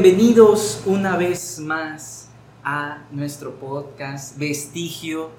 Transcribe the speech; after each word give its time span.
Bienvenidos 0.00 0.82
una 0.86 1.16
vez 1.16 1.58
más 1.58 2.28
a 2.62 3.02
nuestro 3.10 3.56
podcast 3.56 4.38
Vestigio 4.38 5.30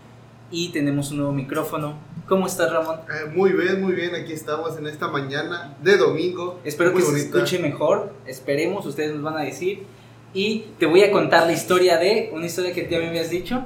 y 0.52 0.74
tenemos 0.74 1.12
un 1.12 1.20
nuevo 1.20 1.32
micrófono. 1.32 1.98
¿Cómo 2.28 2.46
estás, 2.46 2.70
Ramón? 2.70 2.98
Eh, 3.08 3.32
muy 3.34 3.54
bien, 3.54 3.82
muy 3.82 3.94
bien. 3.94 4.14
Aquí 4.16 4.34
estamos 4.34 4.78
en 4.78 4.88
esta 4.88 5.08
mañana 5.08 5.78
de 5.82 5.96
domingo. 5.96 6.60
Espero 6.66 6.94
que 6.94 7.02
se 7.04 7.20
escuche 7.20 7.58
mejor. 7.60 8.14
Esperemos, 8.28 8.86
ustedes 8.86 9.14
nos 9.14 9.24
van 9.24 9.38
a 9.38 9.44
decir. 9.44 9.86
Y 10.34 10.66
te 10.78 10.86
voy 10.88 11.04
a 11.04 11.12
contar 11.14 11.48
la 11.48 11.54
historia 11.54 11.98
de 11.98 12.30
una 12.34 12.46
historia 12.46 12.74
que 12.74 12.86
ya 12.92 13.00
me 13.00 13.08
habías 13.08 13.30
dicho. 13.30 13.64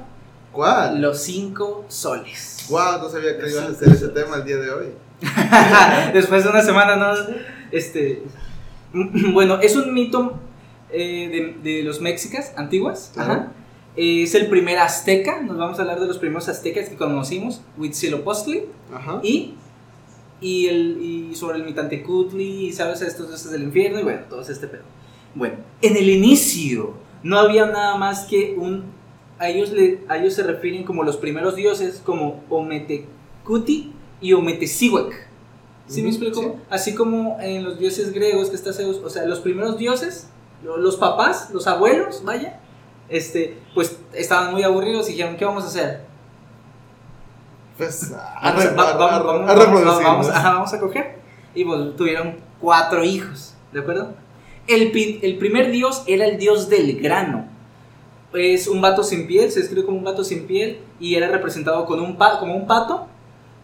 ¿Cuál? 0.52 1.02
Los 1.02 1.22
cinco 1.22 1.86
soles. 1.88 2.66
Wow, 2.70 2.98
no 3.02 3.08
sabía 3.08 3.36
que 3.36 3.50
ibas 3.50 3.64
a 3.64 3.68
hacer 3.72 3.88
ese 3.88 4.08
tema 4.10 4.36
el 4.36 4.44
día 4.44 4.58
de 4.58 4.70
hoy. 4.70 4.86
Después 6.14 6.44
de 6.44 6.50
una 6.50 6.62
semana, 6.62 6.94
no. 6.94 7.14
Este. 7.72 8.22
Bueno, 8.92 9.58
es 9.60 9.74
un 9.74 9.92
mito 9.92 10.38
eh, 10.94 11.56
de, 11.62 11.82
los 11.82 12.00
mexicas 12.00 12.52
antiguas. 12.56 13.12
Ajá. 13.16 13.52
es 13.96 14.34
el 14.34 14.48
primer 14.48 14.78
azteca. 14.78 15.40
Nos 15.40 15.58
vamos 15.58 15.78
a 15.78 15.82
hablar 15.82 16.00
de 16.00 16.06
los 16.06 16.18
primeros 16.18 16.48
aztecas 16.48 16.88
que 16.88 16.96
conocimos: 16.96 17.60
Huitzilopochtli. 17.78 18.64
Y. 19.22 19.54
Y, 20.40 20.66
el, 20.66 20.98
y 21.00 21.34
sobre 21.36 21.58
el 21.58 21.64
Mitantecutli, 21.64 22.66
y 22.66 22.72
sabes, 22.72 23.00
estos 23.00 23.28
dioses 23.28 23.50
del 23.50 23.62
infierno, 23.62 24.00
y 24.00 24.02
bueno, 24.02 24.22
todo 24.28 24.42
este 24.42 24.66
pedo. 24.66 24.82
Bueno, 25.34 25.56
en 25.80 25.96
el 25.96 26.10
inicio 26.10 26.94
no 27.22 27.38
había 27.38 27.64
nada 27.64 27.96
más 27.96 28.26
que 28.26 28.54
un 28.58 28.84
a 29.38 29.48
ellos, 29.48 29.70
le, 29.70 30.00
a 30.08 30.18
ellos 30.18 30.34
se 30.34 30.42
refieren 30.42 30.84
como 30.84 31.02
los 31.02 31.16
primeros 31.16 31.56
dioses, 31.56 32.00
como 32.04 32.44
Ometecuti 32.48 33.92
y 34.20 34.32
Ometesiwek. 34.32 35.28
¿Sí 35.86 36.02
me 36.02 36.08
explico? 36.08 36.56
Así 36.70 36.94
como 36.94 37.38
en 37.40 37.62
los 37.62 37.78
dioses 37.78 38.12
griegos 38.12 38.48
que 38.48 38.56
está 38.56 38.72
Zeus, 38.72 38.98
o 39.04 39.10
sea, 39.10 39.26
los 39.26 39.40
primeros 39.40 39.76
dioses, 39.76 40.28
los 40.64 40.96
papás, 40.96 41.50
los 41.52 41.66
abuelos, 41.66 42.22
vaya, 42.24 42.60
este, 43.08 43.58
pues 43.74 43.98
estaban 44.12 44.52
muy 44.52 44.62
aburridos 44.62 45.08
y 45.08 45.12
dijeron, 45.12 45.36
¿qué 45.36 45.44
vamos 45.44 45.64
a 45.64 45.68
hacer? 45.68 46.04
Pues 47.76 48.12
a, 48.12 48.52
vamos, 50.52 50.72
a 50.72 50.80
coger. 50.80 51.18
Y 51.54 51.64
pues 51.64 51.96
tuvieron 51.96 52.36
cuatro 52.60 53.04
hijos, 53.04 53.54
¿de 53.72 53.80
acuerdo? 53.80 54.14
El, 54.66 54.92
el 55.22 55.38
primer 55.38 55.70
dios 55.70 56.02
era 56.06 56.26
el 56.26 56.38
dios 56.38 56.68
del 56.68 57.00
grano 57.00 57.54
es 58.34 58.66
un 58.66 58.80
vato 58.80 59.02
sin 59.02 59.26
piel, 59.26 59.50
se 59.50 59.60
escribe 59.60 59.84
como 59.84 59.98
un 59.98 60.04
vato 60.04 60.24
sin 60.24 60.46
piel 60.46 60.78
y 60.98 61.14
era 61.14 61.28
representado 61.28 61.84
con 61.86 62.00
un 62.00 62.16
como 62.16 62.56
un 62.56 62.66
pato. 62.66 63.06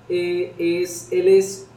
Eh, 0.08 0.52
es, 0.58 1.08
él 1.10 1.28
es 1.28 1.68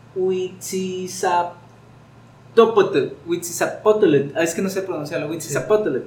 Huitzizapotl, 3.26 4.32
ah, 4.36 4.44
es 4.44 4.54
que 4.54 4.62
no 4.62 4.70
sé 4.70 4.82
pronunciarlo, 4.82 5.28
Huitzizapotl, 5.28 5.98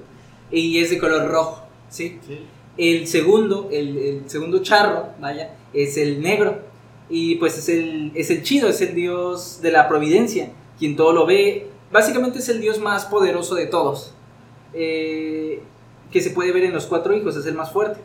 y 0.50 0.78
es 0.78 0.91
de 0.91 0.98
color 0.98 1.28
rojo, 1.28 1.62
¿sí? 1.89 2.19
El 2.77 3.06
segundo, 3.06 3.69
el, 3.72 4.25
segundo 4.27 4.62
charro, 4.62 5.08
vaya, 5.20 5.56
es 5.72 5.97
el 5.97 6.20
negro, 6.20 6.58
y 7.08 7.36
pues 7.36 7.58
es 7.58 7.69
el, 7.69 8.12
es 8.14 8.30
el 8.30 8.42
chido, 8.42 8.69
es 8.69 8.80
el 8.80 8.94
dios 8.94 9.61
de 9.62 9.72
la 9.72 9.89
providencia, 9.89 10.50
quien 10.78 10.97
todo 10.97 11.12
lo 11.12 11.27
ve, 11.27 11.69
básicamente 11.91 12.39
es 12.39 12.48
el 12.48 12.61
dios 12.61 12.78
más 12.80 13.06
poderoso 13.06 13.55
de 13.55 13.67
todos. 13.67 14.12
Eh, 14.72 15.62
que 16.11 16.20
se 16.20 16.30
puede 16.30 16.52
ver 16.52 16.64
en 16.64 16.72
los 16.72 16.86
cuatro 16.86 17.14
hijos, 17.17 17.36
es 17.36 17.47
el 17.47 17.55
más 17.55 17.72
fuerte. 17.72 18.00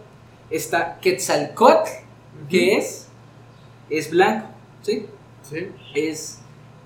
Está 0.50 1.00
Quetzalcoatl, 1.00 1.90
que 2.50 2.78
es, 2.78 3.08
es 3.90 4.10
blanco, 4.10 4.48
¿sí? 4.82 5.06
Sí. 5.50 5.68
Es 5.94 6.40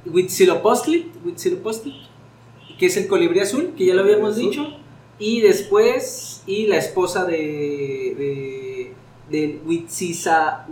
Huitzilopochtli, 0.05 1.11
que 2.77 2.85
es 2.85 2.97
el 2.97 3.07
colibrí 3.07 3.39
azul, 3.39 3.73
que 3.77 3.85
ya 3.85 3.93
lo 3.93 4.01
habíamos 4.01 4.35
dicho. 4.35 4.67
Y 5.17 5.41
después, 5.41 6.43
y 6.45 6.67
la 6.67 6.77
esposa 6.77 7.25
de, 7.25 7.37
de, 8.17 8.93
de 9.29 9.61
Huitziza, 9.65 10.65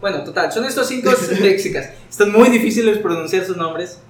Bueno, 0.00 0.24
total, 0.24 0.52
son 0.52 0.64
estos 0.66 0.86
cinco 0.86 1.10
léxicas. 1.40 1.90
Están 2.08 2.32
muy 2.32 2.50
difíciles 2.50 2.98
pronunciar 2.98 3.44
sus 3.44 3.56
nombres. 3.56 4.00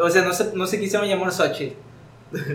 O 0.00 0.10
sea, 0.10 0.22
no 0.22 0.32
sé, 0.32 0.50
no 0.54 0.66
sé 0.66 0.78
quién 0.78 0.90
se 0.90 0.96
llama 0.96 1.08
llamar 1.08 1.32
Xochitl. 1.32 1.76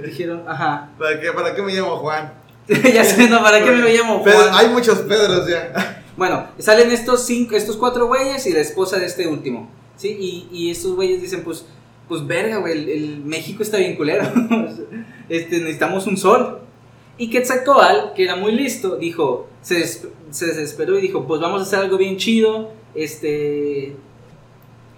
Dijeron, 0.06 0.44
ajá. 0.48 0.90
¿Para 0.98 1.20
qué, 1.20 1.32
¿Para 1.32 1.56
qué 1.56 1.62
me 1.62 1.74
llamo 1.74 1.98
Juan? 1.98 2.34
ya 2.68 3.04
sé, 3.04 3.30
no, 3.30 3.42
¿para 3.42 3.64
qué 3.64 3.72
me 3.72 3.94
llamo 3.94 4.20
Juan? 4.20 4.50
hay 4.52 4.70
muchos 4.70 5.00
Pedros 5.00 5.48
ya. 5.48 6.04
Bueno, 6.18 6.48
salen 6.60 6.92
estos 6.92 7.26
cinco, 7.26 7.56
estos 7.56 7.78
cuatro 7.78 8.08
güeyes 8.08 8.46
y 8.46 8.54
la 8.54 8.60
esposa 8.60 8.98
de 8.98 9.06
este 9.06 9.28
último. 9.28 9.70
¿Sí? 9.98 10.48
Y, 10.52 10.70
estos 10.70 10.96
güeyes 10.96 11.22
dicen, 11.22 11.44
pues, 11.44 11.66
pues 12.08 12.26
verga, 12.26 12.58
güey, 12.58 12.92
el, 12.92 13.22
México 13.24 13.64
está 13.64 13.78
bien 13.78 13.96
culero. 13.96 14.24
este, 15.30 15.60
necesitamos 15.60 16.06
un 16.08 16.18
sol. 16.18 16.60
Y 17.18 17.30
Quetzalcoatl, 17.30 18.14
que 18.14 18.26
era 18.26 18.36
muy 18.36 18.52
listo, 18.52 18.98
dijo, 18.98 19.48
se, 19.62 19.86
se 19.88 20.46
desesperó 20.46 20.98
y 20.98 21.02
dijo, 21.02 21.26
pues 21.26 21.40
vamos 21.40 21.62
a 21.62 21.64
hacer 21.64 21.80
algo 21.80 21.98
bien 21.98 22.18
chido. 22.18 22.72
Este, 22.94 23.96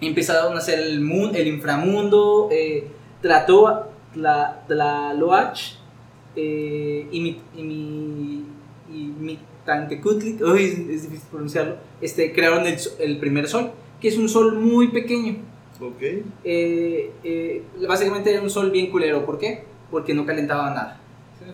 empezaron 0.00 0.54
a 0.54 0.58
hacer 0.58 0.80
el, 0.80 1.08
el 1.34 1.46
inframundo. 1.46 2.48
Eh, 2.50 2.88
trató 3.22 3.88
la, 4.14 4.64
la 4.68 5.14
Loach 5.14 5.74
eh, 6.36 7.06
y 7.10 7.36
mi 9.76 10.00
uy, 10.44 10.64
es 10.90 11.02
difícil 11.02 11.28
pronunciarlo, 11.30 11.76
este, 12.00 12.32
crearon 12.32 12.66
el, 12.66 12.76
el, 12.98 13.18
primer 13.18 13.48
sol, 13.48 13.72
que 14.00 14.08
es 14.08 14.16
un 14.16 14.28
sol 14.28 14.58
muy 14.58 14.88
pequeño. 14.88 15.36
Ok. 15.80 16.02
Eh, 16.44 17.12
eh, 17.22 17.62
básicamente 17.86 18.32
era 18.32 18.42
un 18.42 18.50
sol 18.50 18.70
bien 18.70 18.90
culero, 18.90 19.24
¿por 19.26 19.38
qué? 19.38 19.64
Porque 19.90 20.14
no 20.14 20.26
calentaba 20.26 20.70
nada. 20.70 21.00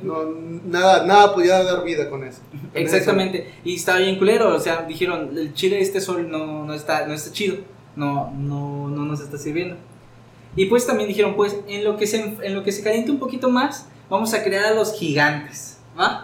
No, 0.02 0.24
nada, 0.64 1.06
nada 1.06 1.34
podía 1.34 1.62
dar 1.62 1.84
vida 1.84 2.08
con 2.08 2.24
eso. 2.24 2.40
Exactamente, 2.74 3.52
y 3.64 3.74
estaba 3.74 3.98
bien 3.98 4.18
culero, 4.18 4.54
o 4.54 4.60
sea, 4.60 4.82
dijeron, 4.82 5.36
el 5.36 5.52
chile 5.54 5.76
de 5.76 5.82
este 5.82 6.00
sol 6.00 6.30
no, 6.30 6.64
no, 6.64 6.74
está, 6.74 7.06
no 7.06 7.14
está 7.14 7.32
chido, 7.32 7.56
no, 7.96 8.32
no, 8.32 8.88
no 8.88 9.04
nos 9.04 9.20
está 9.20 9.38
sirviendo. 9.38 9.76
Y 10.56 10.66
pues 10.66 10.86
también 10.86 11.08
dijeron, 11.08 11.34
pues 11.34 11.56
en 11.68 11.84
lo 11.84 11.96
que 11.96 12.06
se, 12.06 12.36
en 12.42 12.54
lo 12.54 12.62
que 12.62 12.72
se 12.72 12.82
caliente 12.82 13.10
un 13.10 13.18
poquito 13.18 13.50
más, 13.50 13.88
vamos 14.08 14.34
a 14.34 14.42
crear 14.42 14.66
a 14.66 14.74
los 14.74 14.94
gigantes, 14.94 15.78
¿va? 15.98 16.23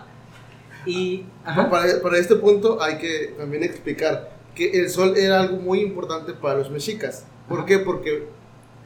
Y 0.86 1.24
para, 1.44 2.00
para, 2.02 2.18
este 2.18 2.36
punto 2.36 2.82
hay 2.82 2.98
que 2.98 3.34
también 3.38 3.62
explicar 3.62 4.30
que 4.54 4.80
el 4.80 4.90
sol 4.90 5.14
era 5.16 5.40
algo 5.40 5.56
muy 5.56 5.80
importante 5.80 6.32
para 6.32 6.58
los 6.58 6.70
mexicas. 6.70 7.24
¿Por 7.48 7.66
qué? 7.66 7.78
Porque 7.78 8.28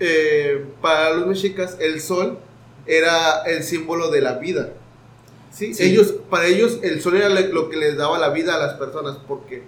eh, 0.01 0.65
para 0.81 1.15
los 1.15 1.27
mexicas 1.27 1.77
el 1.81 2.01
sol 2.01 2.39
era 2.87 3.43
el 3.47 3.63
símbolo 3.63 4.11
de 4.11 4.21
la 4.21 4.35
vida. 4.35 4.71
¿sí? 5.53 5.73
Ellos, 5.79 6.15
para 6.29 6.47
ellos 6.47 6.79
el 6.83 7.01
sol 7.01 7.17
era 7.17 7.29
lo 7.29 7.71
que 7.71 7.77
les 7.77 7.97
daba 7.97 8.19
la 8.19 8.31
vida 8.31 8.57
a 8.57 8.59
las 8.59 8.75
personas 8.75 9.19
porque 9.29 9.63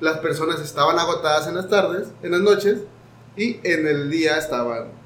las 0.00 0.18
personas 0.18 0.60
estaban 0.60 0.98
agotadas 0.98 1.48
en 1.48 1.56
las 1.56 1.68
tardes, 1.68 2.08
en 2.22 2.30
las 2.32 2.40
noches 2.40 2.78
y 3.36 3.60
en 3.62 3.86
el 3.86 4.10
día 4.10 4.38
estaban 4.38 4.98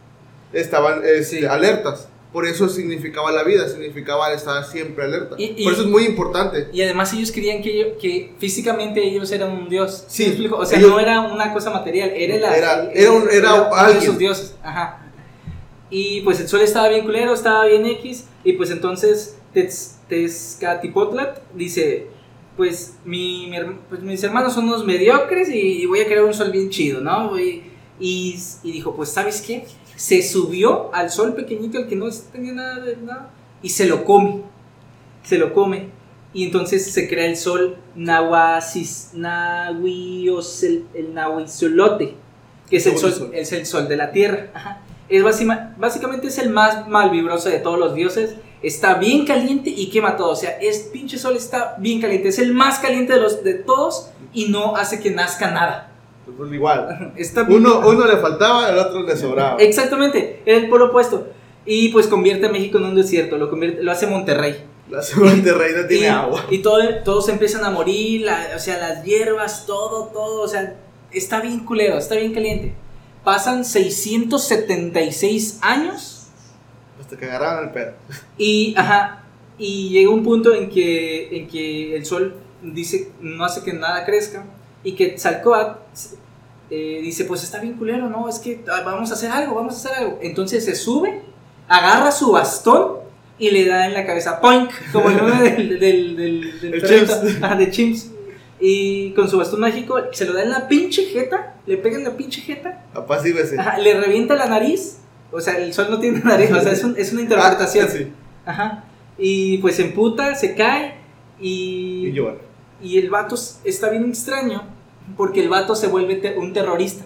estaban 0.52 1.02
este, 1.04 1.48
alertas. 1.48 2.08
Por 2.32 2.46
eso 2.46 2.66
significaba 2.68 3.30
la 3.30 3.42
vida, 3.42 3.68
significaba 3.68 4.32
estar 4.32 4.64
siempre 4.64 5.04
alerta. 5.04 5.36
Por 5.36 5.72
eso 5.72 5.82
es 5.82 5.86
muy 5.86 6.04
importante. 6.04 6.68
Y 6.72 6.80
además 6.80 7.12
ellos 7.12 7.30
creían 7.30 7.62
que, 7.62 7.96
que 8.00 8.32
físicamente 8.38 9.04
ellos 9.04 9.30
eran 9.32 9.52
un 9.52 9.68
dios. 9.68 10.04
Sí. 10.08 10.48
O 10.50 10.64
sea, 10.64 10.78
no 10.78 10.98
era 10.98 11.20
una 11.20 11.52
cosa 11.52 11.70
material, 11.70 12.10
era, 12.14 12.38
la, 12.38 12.56
era, 12.56 12.90
era, 12.92 13.12
un, 13.12 13.28
era, 13.30 13.68
alguien. 13.68 14.00
de 14.00 14.06
sus 14.06 14.18
dioses. 14.18 14.56
Ajá. 14.62 15.10
Y 15.90 16.22
pues 16.22 16.40
el 16.40 16.48
sol 16.48 16.62
estaba 16.62 16.88
bien 16.88 17.04
culero, 17.04 17.34
estaba 17.34 17.66
bien 17.66 17.84
X. 17.84 18.24
Y 18.44 18.54
pues 18.54 18.70
entonces 18.70 19.36
Tezcatipotlat 20.08 21.40
dice, 21.54 22.06
pues, 22.56 22.94
mi, 23.04 23.50
pues 23.90 24.00
mis 24.00 24.22
hermanos 24.22 24.54
son 24.54 24.64
unos 24.64 24.86
mediocres 24.86 25.50
y 25.50 25.84
voy 25.84 26.00
a 26.00 26.06
crear 26.06 26.24
un 26.24 26.32
sol 26.32 26.50
bien 26.50 26.70
chido, 26.70 27.02
¿no? 27.02 27.38
Y, 27.38 27.64
y, 28.00 28.38
y 28.62 28.72
dijo, 28.72 28.96
pues, 28.96 29.10
¿sabes 29.10 29.42
qué? 29.42 29.66
Se 30.02 30.20
subió 30.20 30.92
al 30.92 31.12
sol 31.12 31.32
pequeñito, 31.32 31.78
el 31.78 31.86
que 31.86 31.94
no 31.94 32.08
tenía 32.32 32.50
nada 32.50 32.80
de 32.80 32.96
nada, 32.96 33.30
y 33.62 33.68
se 33.68 33.86
lo 33.86 34.04
come. 34.04 34.42
Se 35.22 35.38
lo 35.38 35.54
come. 35.54 35.90
Y 36.34 36.42
entonces 36.42 36.90
se 36.90 37.08
crea 37.08 37.26
el 37.26 37.36
sol 37.36 37.76
Nahuasis, 37.94 39.10
Nahuios, 39.14 40.64
el, 40.64 40.86
el 40.94 41.14
Nahuizolote, 41.14 42.16
que 42.68 42.78
es 42.78 42.86
el, 42.86 42.98
sol, 42.98 43.30
es 43.32 43.52
el 43.52 43.64
sol 43.64 43.86
de 43.86 43.96
la 43.96 44.10
tierra. 44.10 44.80
Es 45.08 45.22
básicamente 45.22 46.26
es 46.26 46.38
el 46.38 46.50
más 46.50 46.88
malvibroso 46.88 47.48
de 47.48 47.60
todos 47.60 47.78
los 47.78 47.94
dioses. 47.94 48.34
Está 48.60 48.94
bien 48.94 49.24
caliente 49.24 49.70
y 49.70 49.88
quema 49.88 50.16
todo. 50.16 50.30
O 50.30 50.36
sea, 50.36 50.58
es 50.60 50.80
pinche 50.92 51.16
sol 51.16 51.36
está 51.36 51.76
bien 51.78 52.00
caliente. 52.00 52.26
Es 52.26 52.40
el 52.40 52.52
más 52.52 52.80
caliente 52.80 53.12
de, 53.12 53.20
los, 53.20 53.44
de 53.44 53.54
todos 53.54 54.10
y 54.32 54.48
no 54.48 54.74
hace 54.74 54.98
que 54.98 55.12
nazca 55.12 55.52
nada. 55.52 55.91
Pues 56.36 56.52
igual. 56.52 57.12
uno, 57.48 57.80
uno 57.88 58.06
le 58.06 58.16
faltaba, 58.18 58.68
el 58.70 58.78
otro 58.78 59.02
le 59.02 59.16
sobraba. 59.16 59.56
Exactamente, 59.60 60.42
era 60.44 60.58
el 60.58 60.68
polo 60.68 60.86
opuesto. 60.86 61.28
Y 61.64 61.90
pues 61.90 62.06
convierte 62.06 62.46
a 62.46 62.50
México 62.50 62.78
en 62.78 62.84
un 62.84 62.94
desierto, 62.94 63.36
lo, 63.38 63.48
convierte, 63.48 63.82
lo 63.82 63.92
hace 63.92 64.06
Monterrey. 64.06 64.64
Lo 64.90 64.98
hace 64.98 65.16
Monterrey, 65.16 65.72
no 65.76 65.86
tiene 65.86 66.08
agua. 66.08 66.44
Y 66.50 66.58
todo, 66.58 66.78
todos 67.04 67.28
empiezan 67.28 67.64
a 67.64 67.70
morir, 67.70 68.26
o 68.54 68.58
sea, 68.58 68.78
las 68.78 69.04
hierbas, 69.04 69.64
todo, 69.66 70.08
todo, 70.08 70.42
o 70.42 70.48
sea, 70.48 70.76
está 71.12 71.40
bien 71.40 71.64
culero, 71.64 71.98
está 71.98 72.16
bien 72.16 72.34
caliente. 72.34 72.74
Pasan 73.24 73.64
676 73.64 75.60
años 75.62 76.26
Hasta 77.00 77.16
que 77.16 77.26
agarraban 77.26 77.64
el 77.64 77.70
pedo. 77.70 77.92
Y, 78.36 78.74
ajá, 78.76 79.22
y 79.58 79.90
llega 79.90 80.10
un 80.10 80.24
punto 80.24 80.52
en 80.52 80.68
que, 80.68 81.36
en 81.36 81.46
que 81.46 81.96
el 81.96 82.04
sol 82.04 82.34
dice, 82.62 83.12
no 83.20 83.44
hace 83.44 83.62
que 83.62 83.72
nada 83.72 84.04
crezca, 84.04 84.44
y 84.84 84.92
que 84.94 85.08
Tzalcoatl 85.10 85.78
eh, 86.70 87.00
dice, 87.02 87.24
pues 87.24 87.42
está 87.44 87.58
bien 87.58 87.74
culero, 87.74 88.08
¿no? 88.08 88.28
Es 88.28 88.38
que 88.38 88.64
ah, 88.70 88.82
vamos 88.84 89.10
a 89.10 89.14
hacer 89.14 89.30
algo, 89.30 89.54
vamos 89.54 89.74
a 89.74 89.76
hacer 89.88 89.98
algo. 90.04 90.18
Entonces 90.22 90.64
se 90.64 90.74
sube, 90.74 91.20
agarra 91.68 92.10
su 92.12 92.32
bastón 92.32 92.96
y 93.38 93.50
le 93.50 93.66
da 93.66 93.86
en 93.86 93.94
la 93.94 94.06
cabeza, 94.06 94.40
poink, 94.40 94.70
como 94.92 95.10
el 95.10 95.16
nombre 95.16 95.50
del, 95.50 95.68
del, 95.80 96.16
del, 96.16 96.60
del 96.60 96.74
El 96.74 96.80
perrito. 96.80 97.12
Chimps. 97.22 97.42
Ajá, 97.42 97.56
de 97.56 97.70
Chimps. 97.70 98.10
Y 98.60 99.10
con 99.14 99.28
su 99.28 99.38
bastón 99.38 99.60
mágico 99.60 99.96
se 100.12 100.24
lo 100.24 100.32
da 100.34 100.42
en 100.44 100.50
la 100.50 100.68
pinche 100.68 101.04
jeta, 101.06 101.56
le 101.66 101.76
pega 101.78 101.96
en 101.98 102.04
la 102.04 102.16
pinche 102.16 102.40
jeta, 102.40 102.84
ajá, 103.58 103.78
le 103.78 104.00
revienta 104.00 104.34
la 104.36 104.46
nariz. 104.46 104.98
O 105.32 105.40
sea, 105.40 105.56
el 105.58 105.72
sol 105.74 105.86
no 105.90 105.98
tiene 105.98 106.20
nariz, 106.24 106.52
o 106.52 106.60
sea, 106.60 106.72
es, 106.72 106.84
un- 106.84 106.94
es 106.96 107.12
una 107.12 107.22
interpretación. 107.22 107.86
Ah, 107.88 107.92
sí. 107.92 108.12
Ajá. 108.46 108.84
Y 109.18 109.58
pues 109.58 109.76
se 109.76 109.82
emputa, 109.82 110.34
se 110.36 110.54
cae 110.54 110.94
y, 111.40 112.06
Y 112.08 112.12
llora. 112.12 112.36
Y 112.82 112.98
el 112.98 113.10
vato 113.10 113.36
está 113.64 113.88
bien 113.90 114.08
extraño 114.08 114.62
porque 115.16 115.40
el 115.42 115.48
vato 115.48 115.74
se 115.74 115.86
vuelve 115.88 116.16
te- 116.16 116.36
un 116.38 116.52
terrorista. 116.52 117.04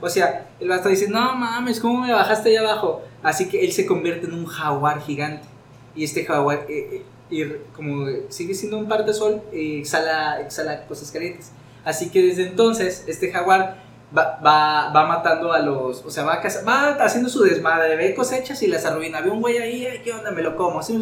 O 0.00 0.08
sea, 0.10 0.46
el 0.60 0.68
vato 0.68 0.88
dice, 0.88 1.08
no 1.08 1.34
mames, 1.36 1.80
¿cómo 1.80 2.02
me 2.02 2.12
bajaste 2.12 2.50
allá 2.50 2.60
abajo? 2.68 3.02
Así 3.22 3.48
que 3.48 3.64
él 3.64 3.72
se 3.72 3.86
convierte 3.86 4.26
en 4.26 4.34
un 4.34 4.46
jaguar 4.46 5.00
gigante. 5.00 5.46
Y 5.94 6.04
este 6.04 6.24
jaguar, 6.26 6.66
eh, 6.68 7.02
eh, 7.30 7.60
como 7.74 8.06
sigue 8.28 8.54
siendo 8.54 8.76
un 8.78 8.88
par 8.88 9.04
de 9.06 9.14
sol, 9.14 9.40
eh, 9.52 9.78
exhala, 9.80 10.40
exhala 10.42 10.86
cosas 10.86 11.10
calientes. 11.10 11.50
Así 11.84 12.10
que 12.10 12.22
desde 12.22 12.46
entonces, 12.46 13.04
este 13.06 13.32
jaguar 13.32 13.82
va, 14.16 14.38
va, 14.44 14.90
va 14.92 15.06
matando 15.06 15.52
a 15.52 15.60
los. 15.60 16.04
O 16.04 16.10
sea, 16.10 16.24
va, 16.24 16.40
caza- 16.42 16.62
va 16.68 16.90
haciendo 17.02 17.30
su 17.30 17.42
desmadre, 17.42 17.96
ve 17.96 18.14
cosechas 18.14 18.62
y 18.62 18.66
las 18.66 18.84
arruina. 18.84 19.22
Ve 19.22 19.30
un 19.30 19.40
güey 19.40 19.56
ahí, 19.58 19.86
"Ay, 19.86 20.00
¿qué 20.04 20.12
onda? 20.12 20.30
Me 20.30 20.42
lo 20.42 20.56
como. 20.56 20.80
Así 20.80 20.94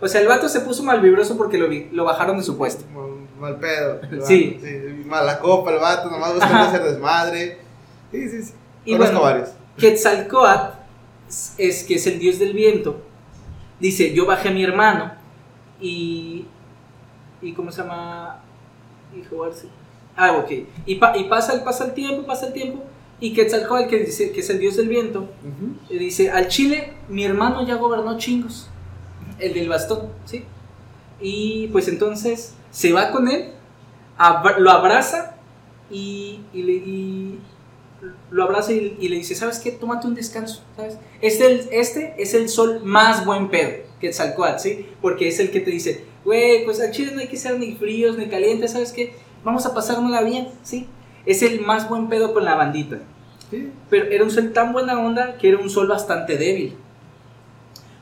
O 0.00 0.08
sea, 0.08 0.20
el 0.20 0.26
vato 0.26 0.48
se 0.48 0.60
puso 0.60 0.82
malvibroso 0.82 1.36
porque 1.36 1.56
lo, 1.58 1.68
lo 1.92 2.04
bajaron 2.04 2.36
de 2.38 2.42
su 2.42 2.58
puesto. 2.58 2.84
Mal, 3.40 3.58
pedo. 3.58 4.00
el 4.02 4.08
vato, 4.18 4.26
Sí. 4.26 4.60
Mala 5.06 5.38
copa 5.40 5.72
el 5.72 5.78
vato, 5.78 6.10
nomás 6.10 6.34
buscando 6.34 6.58
hacer 6.68 6.82
desmadre. 6.84 7.58
Sí, 8.12 8.28
sí, 8.28 8.42
sí. 8.42 8.52
Y 8.84 8.92
Conozco 8.92 9.20
bueno, 9.20 9.24
varios. 9.26 9.50
Quetzalcoatl 9.78 10.78
es 11.58 11.84
que 11.84 11.94
es 11.94 12.06
el 12.06 12.18
dios 12.18 12.38
del 12.38 12.52
viento. 12.52 13.00
Dice, 13.78 14.12
yo 14.12 14.26
bajé 14.26 14.48
a 14.48 14.52
mi 14.52 14.62
hermano 14.64 15.12
y... 15.80 16.46
¿Y 17.42 17.52
cómo 17.54 17.72
se 17.72 17.80
llama? 17.82 18.40
Hijo. 19.18 19.48
Ah, 20.16 20.32
ok. 20.32 20.50
Y, 20.84 20.96
pa- 20.96 21.16
y 21.16 21.24
pasa, 21.24 21.54
el- 21.54 21.62
pasa 21.62 21.84
el 21.86 21.94
tiempo, 21.94 22.26
pasa 22.26 22.48
el 22.48 22.52
tiempo. 22.52 22.84
Y 23.18 23.32
Quetzalcoatl, 23.32 23.88
que, 23.88 23.98
dice, 24.00 24.32
que 24.32 24.40
es 24.40 24.50
el 24.50 24.58
dios 24.58 24.76
del 24.76 24.88
viento, 24.88 25.28
dice, 25.90 26.30
al 26.30 26.48
Chile 26.48 26.94
mi 27.08 27.24
hermano 27.24 27.66
ya 27.66 27.76
gobernó 27.76 28.18
chingos. 28.18 28.68
El 29.38 29.54
del 29.54 29.68
bastón, 29.68 30.08
¿sí? 30.26 30.44
Y 31.20 31.68
pues 31.68 31.88
entonces 31.88 32.54
se 32.70 32.92
va 32.92 33.10
con 33.10 33.28
él, 33.28 33.50
lo 34.58 34.70
abraza 34.70 35.36
y, 35.90 36.40
y 36.52 36.62
le, 36.62 36.72
y 36.72 37.38
lo 38.30 38.44
abraza 38.44 38.72
y, 38.72 38.96
y 39.00 39.08
le 39.08 39.16
dice, 39.16 39.34
¿sabes 39.34 39.58
qué? 39.58 39.72
Tómate 39.72 40.06
un 40.06 40.14
descanso, 40.14 40.62
¿sabes? 40.76 40.98
Este, 41.20 41.80
este 41.80 42.14
es 42.18 42.34
el 42.34 42.48
sol 42.48 42.80
más 42.84 43.24
buen 43.24 43.48
pedo, 43.48 43.84
Quetzalcoatl, 44.00 44.58
¿sí? 44.58 44.86
Porque 45.02 45.28
es 45.28 45.40
el 45.40 45.50
que 45.50 45.60
te 45.60 45.70
dice, 45.70 46.04
güey, 46.24 46.64
pues 46.64 46.80
al 46.80 46.90
Chile 46.92 47.12
no 47.14 47.20
hay 47.20 47.28
que 47.28 47.36
ser 47.36 47.58
ni 47.58 47.74
fríos 47.74 48.16
ni 48.16 48.28
calientes, 48.28 48.72
¿sabes 48.72 48.92
qué? 48.92 49.14
Vamos 49.44 49.66
a 49.66 49.74
pasárnosla 49.74 50.22
bien, 50.22 50.48
¿sí? 50.62 50.86
Es 51.26 51.42
el 51.42 51.60
más 51.60 51.88
buen 51.88 52.08
pedo 52.08 52.32
con 52.32 52.44
la 52.44 52.54
bandita. 52.54 52.98
Sí. 53.50 53.70
Pero 53.88 54.06
era 54.06 54.24
un 54.24 54.30
sol 54.30 54.52
tan 54.52 54.72
buena 54.72 54.98
onda 54.98 55.36
que 55.36 55.48
era 55.48 55.58
un 55.58 55.68
sol 55.68 55.88
bastante 55.88 56.36
débil. 56.36 56.76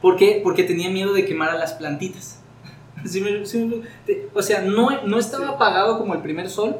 ¿Por 0.03 0.17
qué? 0.17 0.41
Porque 0.45 0.63
tenía 0.63 0.91
miedo 0.91 1.13
de 1.13 1.25
quemar 1.25 1.51
a 1.51 1.57
las 1.57 1.73
plantitas. 1.73 2.38
Sí 3.07 3.21
me- 3.21 3.45
sí 3.47 3.59
me- 3.65 3.83
te- 4.07 4.29
o 4.35 4.43
sea, 4.43 4.63
no, 4.63 5.03
no 5.05 5.19
estaba 5.19 5.49
apagado 5.51 5.99
como 5.99 6.15
el 6.15 6.21
primer 6.21 6.49
sol, 6.51 6.77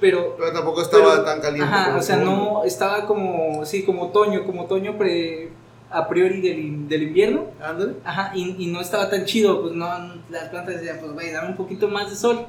pero... 0.00 0.36
Pero 0.38 0.52
tampoco 0.52 0.82
estaba 0.82 1.10
pero- 1.12 1.24
tan 1.24 1.40
caliente. 1.40 1.68
Ajá, 1.72 1.86
como 1.86 1.98
o 1.98 2.02
sea, 2.02 2.16
no 2.16 2.64
estaba 2.64 3.06
como, 3.06 3.64
sí, 3.64 3.84
como 3.84 4.04
otoño, 4.04 4.44
como 4.44 4.62
otoño 4.62 4.96
pre, 4.98 5.50
a 5.90 6.08
priori 6.08 6.40
del, 6.40 6.88
del 6.88 7.02
invierno. 7.04 7.44
Ándale. 7.62 7.94
Ajá, 8.04 8.32
y, 8.34 8.56
y 8.58 8.66
no 8.68 8.80
estaba 8.80 9.08
tan 9.10 9.24
chido, 9.24 9.62
pues 9.62 9.74
no, 9.74 9.86
las 10.30 10.48
plantas 10.48 10.76
decían, 10.76 10.98
pues 11.00 11.14
vaya, 11.14 11.32
dame 11.34 11.48
un 11.50 11.56
poquito 11.56 11.88
más 11.88 12.10
de 12.10 12.16
sol. 12.16 12.46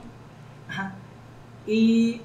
Ajá. 0.69 0.95
Y. 1.67 2.21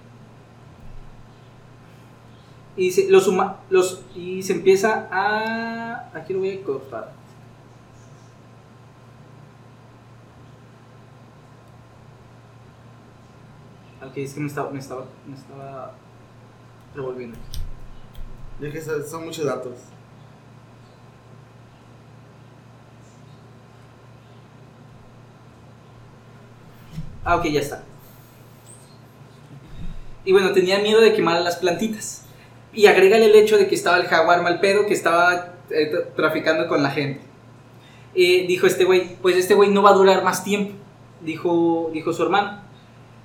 Y 2.77 2.93
se, 2.93 3.11
los, 3.11 3.29
los 3.69 4.03
y 4.15 4.43
se 4.43 4.53
empieza 4.55 5.09
a. 5.11 6.11
Aquí 6.15 6.33
lo 6.33 6.39
voy 6.39 6.51
a 6.53 6.63
cortar. 6.63 7.13
Ok, 14.11 14.17
es 14.19 14.35
que 14.35 14.41
me 14.41 14.49
estaba, 14.49 14.71
me 14.71 14.79
estaba, 14.79 15.05
me 15.27 15.37
estaba 15.37 15.93
revolviendo. 16.95 17.39
Ya 18.61 18.71
que 18.71 18.81
son 18.83 19.25
muchos 19.25 19.45
datos. 19.45 19.75
Ah, 27.25 27.37
ok, 27.37 27.45
ya 27.47 27.61
está. 27.61 27.83
Y 30.25 30.33
bueno, 30.33 30.53
tenía 30.53 30.79
miedo 30.81 31.01
de 31.01 31.13
quemar 31.15 31.41
las 31.43 31.57
plantitas. 31.57 32.25
Y 32.73 32.87
agrégale 32.87 33.27
el 33.27 33.35
hecho 33.35 33.57
de 33.59 33.67
que 33.69 33.75
estaba 33.75 33.97
el 33.99 34.07
jaguar 34.07 34.43
mal 34.43 34.61
pedo 34.61 34.87
que 34.87 34.95
estaba 34.95 35.55
eh, 35.71 35.91
tra- 35.93 36.15
traficando 36.15 36.69
con 36.69 36.83
la 36.83 36.91
gente. 36.91 37.21
Eh, 38.15 38.47
dijo 38.47 38.67
este 38.67 38.85
güey, 38.85 39.17
pues 39.23 39.37
este 39.37 39.55
güey 39.55 39.71
no 39.71 39.83
va 39.83 39.91
a 39.91 39.95
durar 39.95 40.25
más 40.25 40.43
tiempo, 40.45 40.75
dijo, 41.21 41.91
dijo 41.93 42.13
su 42.13 42.23
hermano. 42.23 42.61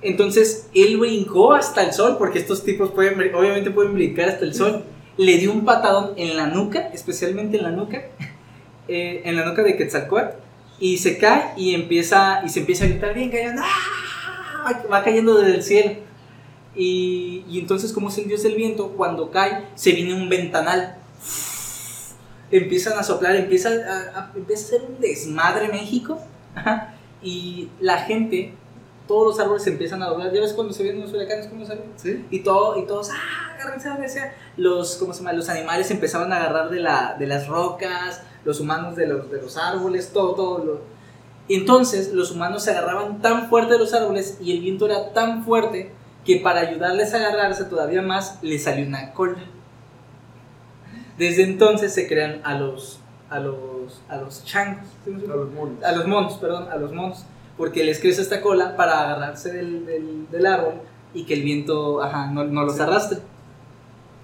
Entonces 0.02 0.68
él 0.74 0.98
brincó 0.98 1.52
hasta 1.54 1.82
el 1.82 1.92
sol, 1.92 2.16
porque 2.18 2.38
estos 2.38 2.64
tipos 2.64 2.90
pueden, 2.90 3.34
obviamente 3.34 3.70
pueden 3.70 3.94
brincar 3.94 4.28
hasta 4.28 4.44
el 4.44 4.54
sol. 4.54 4.84
Le 5.16 5.38
dio 5.38 5.52
un 5.52 5.64
patadón 5.64 6.12
en 6.16 6.36
la 6.36 6.46
nuca, 6.46 6.90
especialmente 6.92 7.56
en 7.56 7.62
la 7.62 7.70
nuca, 7.70 8.02
eh, 8.88 9.22
en 9.24 9.36
la 9.36 9.44
nuca 9.46 9.62
de 9.62 9.76
Quetzalcoatl, 9.76 10.36
y 10.78 10.98
se 10.98 11.16
cae 11.18 11.52
y 11.56 11.74
empieza, 11.74 12.42
y 12.44 12.50
se 12.50 12.60
empieza 12.60 12.84
a 12.84 12.88
gritar 12.88 13.14
bien 13.14 13.30
cayendo, 13.30 13.62
va 14.92 15.02
cayendo 15.02 15.38
desde 15.38 15.54
el 15.56 15.62
cielo. 15.62 15.92
Y, 16.78 17.42
entonces, 17.58 17.90
como 17.92 18.10
es 18.10 18.18
el 18.18 18.28
dios 18.28 18.42
del 18.42 18.54
viento, 18.54 18.90
cuando 18.90 19.30
cae, 19.30 19.64
se 19.74 19.92
viene 19.92 20.12
un 20.12 20.28
ventanal. 20.28 20.98
Empiezan 22.50 22.98
a 22.98 23.02
soplar, 23.02 23.34
empieza 23.34 23.70
a, 23.70 24.20
a- 24.20 24.56
ser 24.56 24.82
un 24.82 25.00
desmadre 25.00 25.68
México. 25.68 26.20
Y 27.22 27.68
la 27.80 27.98
gente, 27.98 28.52
todos 29.06 29.26
los 29.26 29.40
árboles 29.40 29.62
se 29.62 29.70
empiezan 29.70 30.02
a 30.02 30.08
doblar. 30.08 30.32
¿Ya 30.32 30.40
ves 30.40 30.52
cuando 30.52 30.72
se 30.72 30.82
vienen 30.82 31.02
los 31.02 31.12
huracanes 31.12 31.46
cómo 31.46 31.64
salen? 31.64 31.84
¿Sí? 31.96 32.24
Y, 32.30 32.40
todo, 32.40 32.78
y 32.78 32.86
todos, 32.86 33.10
¡ah! 33.10 33.54
Agárrense 33.54 33.88
donde 33.88 34.08
sea. 34.08 34.34
Los, 34.56 34.96
¿cómo 34.96 35.12
se 35.12 35.20
llama? 35.20 35.32
Los 35.32 35.48
animales 35.48 35.90
empezaban 35.90 36.32
a 36.32 36.36
agarrar 36.36 36.70
de, 36.70 36.80
la, 36.80 37.16
de 37.18 37.26
las 37.26 37.46
rocas, 37.46 38.22
los 38.44 38.60
humanos 38.60 38.96
de 38.96 39.06
los, 39.06 39.30
de 39.30 39.40
los 39.40 39.56
árboles, 39.56 40.12
todo, 40.12 40.34
todo. 40.34 40.64
Lo... 40.64 40.80
Entonces 41.48 42.12
los 42.12 42.32
humanos 42.32 42.64
se 42.64 42.72
agarraban 42.72 43.22
tan 43.22 43.48
fuerte 43.48 43.74
de 43.74 43.78
los 43.78 43.94
árboles 43.94 44.38
y 44.40 44.52
el 44.52 44.60
viento 44.60 44.86
era 44.86 45.12
tan 45.12 45.44
fuerte 45.44 45.92
que 46.24 46.40
para 46.40 46.60
ayudarles 46.60 47.14
a 47.14 47.18
agarrarse 47.18 47.64
todavía 47.64 48.02
más, 48.02 48.38
les 48.42 48.64
salió 48.64 48.86
una 48.86 49.12
cola. 49.12 49.38
Desde 51.16 51.44
entonces 51.44 51.94
se 51.94 52.08
crean 52.08 52.40
a 52.44 52.58
los, 52.58 52.98
a 53.30 53.38
los, 53.38 54.02
a 54.08 54.16
los 54.16 54.44
changos. 54.44 54.86
¿sí 55.04 55.10
me 55.10 55.22
A 55.32 55.36
los 55.36 55.52
monos. 55.52 55.84
a 55.84 55.92
los 55.92 56.06
monos, 56.06 56.34
perdón, 56.34 56.68
a 56.70 56.76
los 56.76 56.92
monos, 56.92 57.24
porque 57.56 57.84
les 57.84 57.98
crece 58.00 58.22
esta 58.22 58.40
cola 58.40 58.76
para 58.76 59.00
agarrarse 59.02 59.52
del, 59.52 59.86
del, 59.86 60.26
del 60.30 60.46
árbol 60.46 60.74
y 61.14 61.24
que 61.24 61.34
el 61.34 61.42
viento 61.42 62.02
ajá, 62.02 62.30
no, 62.30 62.44
no 62.44 62.64
los 62.64 62.76
Sí. 62.76 62.82
arrastre. 62.82 63.18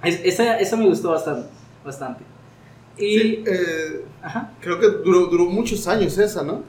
Es- 0.02 0.20
esa, 0.24 0.58
esa 0.58 0.76
me 0.76 0.86
gustó 0.86 1.10
bastante. 1.10 1.48
bastante. 1.84 2.24
Y, 2.98 3.18
Sí, 3.18 3.44
eh, 3.46 4.04
ajá, 4.22 4.52
creo 4.60 4.78
que 4.78 4.86
duró, 4.88 5.26
duró 5.26 5.46
muchos 5.46 5.86
años 5.88 6.18
esa, 6.18 6.42
¿no? 6.42 6.62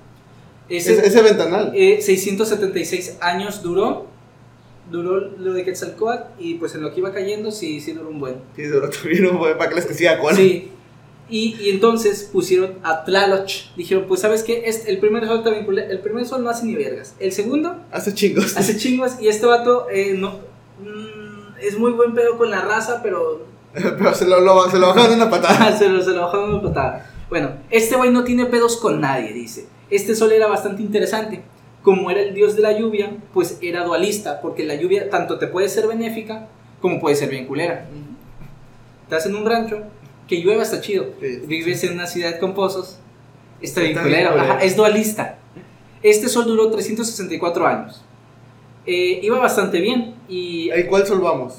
ese, 0.70 0.94
Ese, 0.94 1.08
ese 1.08 1.22
ventanal. 1.22 1.72
eh, 1.76 2.00
676 2.02 3.18
años 3.20 3.62
duró, 3.62 4.08
duró 4.90 5.20
lo 5.20 5.54
de 5.54 5.64
Quetzalcóatl 5.66 6.42
y 6.42 6.56
pues 6.56 6.74
en 6.76 6.82
lo 6.82 6.94
que 6.94 7.00
iba 7.00 7.12
cayendo 7.12 7.52
sí, 7.52 7.82
sí 7.82 7.92
duró 7.92 8.10
un 8.10 8.20
buen. 8.20 8.36
Sí, 8.56 8.64
duró 8.64 8.90
también 9.02 9.28
un 9.28 9.38
buen 9.38 9.58
para 9.58 9.70
que 9.70 9.76
les 9.76 9.88
decía 9.88 10.18
cuál. 10.20 10.36
Sí. 10.36 10.70
Y, 11.30 11.56
y 11.62 11.70
entonces 11.70 12.30
pusieron 12.32 12.76
a 12.84 13.06
Tlaloc. 13.06 13.48
Dijeron, 13.78 14.06
pues 14.08 14.22
sabes 14.22 14.44
qué, 14.44 14.64
este, 14.66 14.92
el 14.92 15.00
primer 15.00 15.26
sol 15.26 15.44
también, 15.44 15.66
el 15.90 16.00
primer 16.00 16.26
sol 16.26 16.44
no 16.44 16.50
hace 16.50 16.66
ni 16.66 16.76
vergas. 16.76 17.16
El 17.20 17.32
segundo 17.32 17.78
Hace 17.92 18.14
chingos. 18.14 18.56
Hace 18.58 18.78
chingos 18.78 19.20
y 19.22 19.28
este 19.30 19.46
vato 19.46 19.88
eh, 19.90 20.16
no, 20.18 20.40
mm, 20.80 21.56
es 21.62 21.78
muy 21.80 21.92
buen 21.92 22.14
pedo 22.14 22.38
con 22.38 22.52
la 22.52 22.62
raza, 22.62 23.02
pero 23.02 23.46
Pero 23.74 24.14
se 24.14 24.28
lo, 24.28 24.40
lo- 24.42 24.70
se 24.70 24.78
lo 24.78 24.88
bajaron 24.88 25.16
una 25.16 25.30
patada. 25.30 25.72
se, 25.78 25.90
lo, 25.90 26.02
se 26.04 26.12
lo 26.12 26.22
bajaron 26.22 26.54
una 26.54 26.62
patada. 26.62 27.10
Bueno, 27.30 27.52
este 27.72 27.96
güey 27.96 28.12
no 28.12 28.24
tiene 28.24 28.46
pedos 28.46 28.78
con 28.78 29.02
nadie, 29.02 29.34
dice. 29.34 29.66
Este 29.90 30.16
sol 30.16 30.32
era 30.32 30.48
bastante 30.48 30.82
interesante. 30.84 31.42
Como 31.82 32.12
era 32.12 32.22
el 32.22 32.34
dios 32.34 32.56
de 32.56 32.62
la 32.62 32.78
lluvia, 32.78 33.12
pues 33.34 33.58
era 33.62 33.84
dualista, 33.84 34.40
porque 34.42 34.64
la 34.64 34.76
lluvia 34.76 35.10
tanto 35.10 35.40
te 35.40 35.48
puede 35.48 35.68
ser 35.70 35.88
benéfica 35.88 36.48
como 36.82 37.00
puede 37.00 37.16
ser 37.16 37.30
bien 37.30 37.46
culera. 37.48 37.88
Estás 39.04 39.26
en 39.26 39.36
un 39.36 39.46
rancho 39.46 39.80
que 40.28 40.38
llueva 40.42 40.64
está 40.64 40.82
chido. 40.82 41.06
Sí. 41.20 41.42
Vives 41.46 41.84
en 41.84 41.94
una 41.94 42.08
ciudad 42.08 42.40
con 42.40 42.54
pozos, 42.54 43.00
está 43.62 43.82
bien 43.82 43.98
culero. 43.98 44.36
es 44.62 44.76
dualista. 44.76 45.38
Este 46.02 46.28
sol 46.28 46.46
duró 46.46 46.70
364 46.70 47.66
años. 47.66 48.04
Eh, 48.86 49.20
iba 49.24 49.40
bastante 49.40 49.80
bien 49.80 50.16
y 50.28 50.70
¿Y 50.74 50.84
cuál 50.86 51.08
sol 51.08 51.22
vamos? 51.22 51.56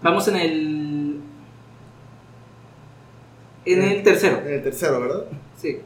vamos 0.00 0.28
en 0.28 0.36
el... 0.36 1.20
En 3.64 3.82
el 3.82 4.02
tercero. 4.02 4.40
En 4.46 4.52
el 4.54 4.62
tercero, 4.62 5.00
¿verdad? 5.00 5.24
Sí. 5.56 5.78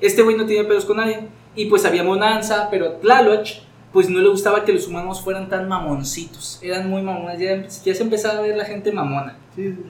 Este 0.00 0.22
güey 0.22 0.36
no 0.36 0.46
tenía 0.46 0.66
pedos 0.66 0.84
con 0.84 0.96
nadie. 0.96 1.26
Y 1.54 1.66
pues 1.66 1.84
había 1.84 2.04
Monanza, 2.04 2.68
pero 2.70 2.92
Tlaloc, 2.92 3.46
pues 3.92 4.08
no 4.08 4.20
le 4.20 4.28
gustaba 4.28 4.64
que 4.64 4.72
los 4.72 4.86
humanos 4.86 5.20
fueran 5.22 5.48
tan 5.48 5.68
mamoncitos. 5.68 6.60
Eran 6.62 6.88
muy 6.88 7.02
mamones. 7.02 7.40
Ya, 7.40 7.66
ya 7.84 7.94
se 7.94 8.02
empezaba 8.02 8.38
a 8.38 8.42
ver 8.42 8.56
la 8.56 8.64
gente 8.64 8.92
mamona. 8.92 9.36
Sí, 9.56 9.72
sí. 9.72 9.82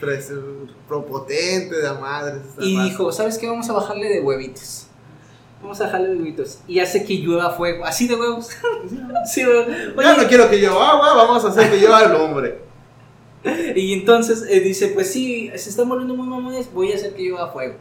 Pres- 0.00 0.32
propotente 0.86 1.76
de 1.76 1.88
a 1.88 1.94
madres. 1.94 2.42
esa 2.52 2.64
Y 2.64 2.78
dijo, 2.84 3.10
¿sabes 3.12 3.38
qué? 3.38 3.48
Vamos 3.48 3.68
a 3.70 3.72
bajarle 3.72 4.08
de 4.08 4.20
huevitos. 4.20 4.86
Vamos 5.62 5.80
a 5.80 5.84
bajarle 5.84 6.08
de 6.10 6.16
huevitos. 6.16 6.58
Y 6.68 6.80
hace 6.80 7.04
que 7.04 7.14
llueva 7.14 7.50
fuego. 7.50 7.84
Así 7.84 8.06
de 8.06 8.14
huevos. 8.14 8.50
sí, 9.32 9.44
huevos. 9.44 9.66
Ya 9.68 10.12
Oye, 10.12 10.22
no 10.22 10.28
quiero 10.28 10.50
que 10.50 10.60
yo 10.60 10.80
agua, 10.80 11.14
vamos 11.14 11.44
a 11.44 11.48
hacer 11.48 11.70
que 11.70 11.80
yo 11.80 11.94
al 11.94 12.14
hombre. 12.16 12.66
Y 13.74 13.92
entonces 13.92 14.44
eh, 14.48 14.60
dice, 14.60 14.88
pues 14.88 15.12
sí, 15.12 15.50
se 15.54 15.70
están 15.70 15.88
volviendo 15.88 16.14
muy 16.14 16.26
mamones, 16.26 16.72
voy 16.72 16.92
a 16.92 16.96
hacer 16.96 17.14
que 17.14 17.22
llueva 17.22 17.52
fuego. 17.52 17.74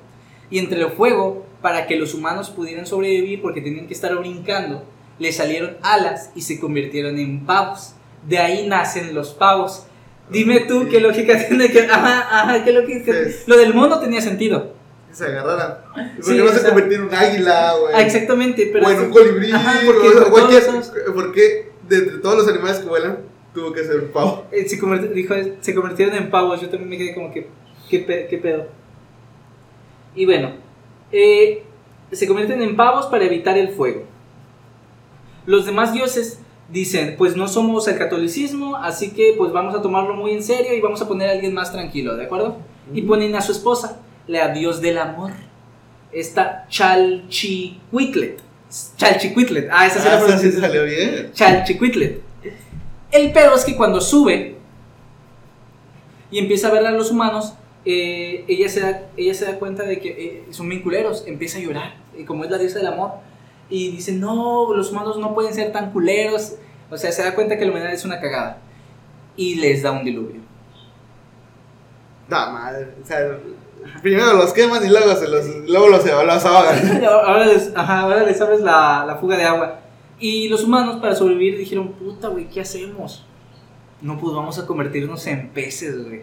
Y 0.50 0.60
entre 0.60 0.79
el 0.79 0.91
fuego, 0.91 1.45
para 1.62 1.88
que 1.88 1.95
los 1.95 2.13
humanos 2.13 2.50
pudieran 2.51 2.86
sobrevivir, 2.86 3.41
porque 3.41 3.62
tenían 3.62 3.88
que 3.88 3.93
estar 3.95 4.15
brincando, 4.15 4.84
le 5.17 5.31
salieron 5.31 5.77
alas 5.81 6.29
y 6.36 6.41
se 6.41 6.60
convirtieron 6.60 7.17
en 7.17 7.45
pavos. 7.45 7.93
De 8.27 8.38
ahí 8.38 8.67
nacen 8.67 9.13
los 9.15 9.31
pavos. 9.31 9.86
Dime 10.29 10.62
tú 10.62 10.88
qué 10.89 11.00
lógica 11.00 11.38
tiene 11.48 11.72
que... 11.72 11.82
Ajá, 11.84 12.41
ajá, 12.41 12.63
qué 12.63 12.72
lógica... 12.74 13.12
Sí. 13.13 13.36
Lo 13.48 13.58
del 13.58 13.74
mono 13.74 14.00
tenía 14.00 14.22
sentido. 14.22 14.74
Que 15.10 15.15
se 15.15 15.25
agarraran. 15.25 15.77
¿Por 16.15 16.25
Sí, 16.25 16.38
no 16.38 16.46
o 16.46 16.48
se 16.50 16.60
sea- 16.60 16.70
convirtió 16.70 16.98
en 16.98 17.03
un 17.05 17.13
águila, 17.15 17.74
güey? 17.79 17.94
Ah, 17.96 18.01
exactamente, 18.01 18.70
pero... 18.74 18.88
o 18.88 18.89
en 18.89 19.00
un 19.01 19.10
colibrí. 19.12 19.51
Ajá, 19.51 19.79
o 19.84 19.86
porque 19.86 20.10
sea, 20.10 20.17
todos 20.20 20.29
cualquier- 20.32 20.62
esos- 20.63 20.94
¿Por 21.13 21.32
qué 21.32 21.72
de 21.88 21.98
entre 21.98 22.17
todos 22.17 22.38
los 22.38 22.48
animales 22.48 22.79
que 22.79 22.88
vuelan 22.88 23.20
tuvo 23.53 23.72
que 23.72 23.84
ser 23.84 23.98
un 24.00 24.08
pavo? 24.10 24.46
Eh, 24.51 24.67
se, 24.67 24.79
convirt- 24.82 25.12
dijo, 25.12 25.34
se 25.62 25.75
convirtieron 25.75 26.15
en 26.15 26.29
pavos. 26.32 26.60
Yo 26.62 26.70
también 26.70 26.89
me 26.89 26.98
quedé 26.98 27.13
como 27.13 27.32
que, 27.32 27.48
¿qué, 27.89 28.00
pe- 28.00 28.27
qué 28.29 28.38
pedo? 28.39 28.67
Y 30.15 30.25
bueno, 30.25 30.53
eh, 31.12 31.63
se 32.12 32.27
convierten 32.27 32.62
en 32.62 32.75
pavos 32.75 33.05
para 33.08 33.25
evitar 33.25 33.58
el 33.58 33.70
fuego. 33.70 34.03
Los 35.46 35.65
demás 35.65 35.94
dioses 35.94 36.39
dicen, 36.69 37.15
pues 37.17 37.36
no 37.36 37.48
somos 37.48 37.88
el 37.88 37.98
catolicismo, 37.98 38.75
así 38.75 39.12
que 39.12 39.34
pues 39.38 39.51
vamos 39.51 39.75
a 39.75 39.81
tomarlo 39.81 40.15
muy 40.15 40.31
en 40.31 40.43
serio 40.43 40.74
y 40.74 40.81
vamos 40.81 41.01
a 41.01 41.07
poner 41.07 41.29
a 41.29 41.34
alguien 41.34 41.53
más 41.53 41.72
tranquilo, 41.72 42.15
¿de 42.15 42.25
acuerdo? 42.25 42.57
Y 42.93 43.01
ponen 43.03 43.36
a 43.36 43.41
su 43.41 43.51
esposa, 43.51 44.00
la 44.27 44.50
dios 44.50 44.81
del 44.81 44.98
amor, 44.98 45.31
esta 46.12 46.65
Chalchicuitlet. 46.69 48.39
Chalchicuitlet, 48.98 49.69
ah, 49.72 49.86
esa 49.86 50.00
sí 50.00 50.07
la 50.07 50.15
Ah, 50.15 50.25
esa 50.27 50.38
sí 50.38 50.51
salió 50.51 50.84
bien. 50.84 51.31
Chalchicuitlet. 51.34 52.22
El 53.12 53.31
pedo 53.31 53.55
es 53.55 53.63
que 53.63 53.75
cuando 53.75 54.01
sube 54.01 54.55
y 56.31 56.39
empieza 56.39 56.67
a 56.67 56.72
ver 56.72 56.86
a 56.86 56.91
los 56.91 57.12
humanos, 57.12 57.53
eh, 57.86 58.43
ella, 58.48 58.67
se 58.67 58.79
da, 58.79 59.03
ella 59.15 59.34
se 59.34 59.45
da 59.45 59.60
cuenta 59.60 59.84
de 59.84 60.00
que 60.00 60.10
eh, 60.10 60.43
son 60.50 60.67
bien 60.67 60.81
culeros, 60.81 61.24
empieza 61.27 61.60
a 61.60 61.62
llorar, 61.62 61.95
y 62.17 62.24
como 62.24 62.43
es 62.43 62.50
la 62.50 62.57
diosa 62.57 62.79
del 62.79 62.88
amor, 62.88 63.12
y 63.69 63.91
dice, 63.91 64.12
no, 64.12 64.74
los 64.74 64.91
humanos 64.91 65.17
no 65.17 65.34
pueden 65.34 65.53
ser 65.53 65.72
tan 65.72 65.91
culeros, 65.91 66.55
o 66.89 66.98
sea, 66.98 67.12
se 67.12 67.24
da 67.24 67.36
cuenta 67.36 67.57
que 67.57 67.65
la 67.65 67.72
humanidad 67.72 67.93
es 67.93 68.05
una 68.05 68.19
cagada, 68.19 68.57
y 69.36 69.55
les 69.55 69.84
da 69.84 69.91
un 69.91 70.03
diluvio. 70.03 70.41
Da 72.29 72.50
madre. 72.51 72.89
O 73.01 73.05
sea, 73.05 73.38
primero 74.01 74.34
los 74.34 74.53
queman 74.53 74.84
y 74.86 74.89
luego, 74.89 75.15
se 75.15 75.27
los, 75.27 75.45
luego 75.67 75.89
los, 75.89 76.05
los 76.05 76.45
ahogan. 76.45 77.03
ahora, 77.05 77.45
les, 77.45 77.72
ajá, 77.75 78.00
ahora 78.01 78.24
les 78.24 78.39
abres 78.41 78.62
la, 78.62 79.03
la 79.05 79.15
fuga 79.15 79.38
de 79.38 79.43
agua. 79.43 79.79
Y 80.19 80.48
los 80.48 80.63
humanos 80.63 80.98
para 81.01 81.15
sobrevivir 81.15 81.57
dijeron, 81.57 81.93
puta, 81.93 82.29
güey, 82.29 82.50
¿qué 82.50 82.62
hacemos? 82.62 83.25
No, 84.01 84.17
pues 84.17 84.34
vamos 84.34 84.57
a 84.57 84.65
convertirnos 84.65 85.25
en 85.27 85.50
peces, 85.50 86.05
güey. 86.05 86.22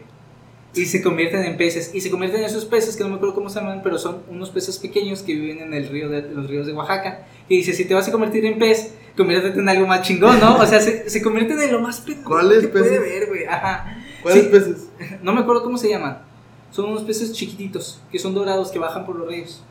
Y 0.75 0.87
se 0.87 1.03
convierten 1.03 1.43
en 1.45 1.57
peces. 1.59 1.91
Y 1.95 2.01
se 2.01 2.11
convierten 2.11 2.41
en 2.41 2.47
esos 2.47 2.65
peces 2.65 2.97
que 2.97 3.03
no 3.03 3.11
me 3.11 3.17
acuerdo 3.17 3.35
cómo 3.35 3.51
se 3.51 3.61
llaman, 3.61 3.81
pero 3.83 3.99
son 3.99 4.23
unos 4.31 4.51
peces 4.51 4.79
pequeños 4.79 5.23
que 5.23 5.35
viven 5.35 5.59
en, 5.61 5.75
el 5.75 5.89
río 5.89 6.09
de, 6.09 6.21
en 6.21 6.35
los 6.35 6.49
ríos 6.49 6.67
de 6.67 6.73
Oaxaca. 6.73 7.27
Y 7.49 7.57
dice, 7.59 7.75
si 7.75 7.85
te 7.85 7.93
vas 7.95 8.09
a 8.09 8.13
convertir 8.13 8.45
en 8.47 8.59
pez, 8.59 8.95
conviértete 9.17 9.59
en 9.61 9.69
algo 9.69 9.87
más 9.87 10.01
chingón, 10.03 10.41
¿no? 10.41 10.57
O 10.57 10.67
sea, 10.67 10.81
se, 10.81 11.11
se 11.11 11.21
convierten 11.23 11.61
en 11.61 11.73
lo 11.73 11.81
más 11.81 12.01
pendejo 12.01 12.31
¿Cuáles 12.31 12.61
que 12.63 12.69
puede 12.69 12.85
peces? 12.85 13.01
ver, 13.01 13.29
güey. 13.29 13.45
Ajá. 13.45 13.99
¿Cuáles 14.23 14.45
Sí. 14.45 14.49
peces? 14.51 14.89
No 15.23 15.35
me 15.35 15.41
acuerdo 15.41 15.63
cómo 15.63 15.77
se 15.77 15.91
llaman. 15.91 16.23
Son 16.71 16.87
unos 16.89 17.03
peces 17.03 17.33
chiquititos, 17.35 18.01
que 18.11 18.19
son 18.19 18.33
dorados, 18.35 18.71
que 18.71 18.79
bajan 18.79 19.05
por 19.05 19.17
los 19.17 19.29
ríos. 19.29 19.63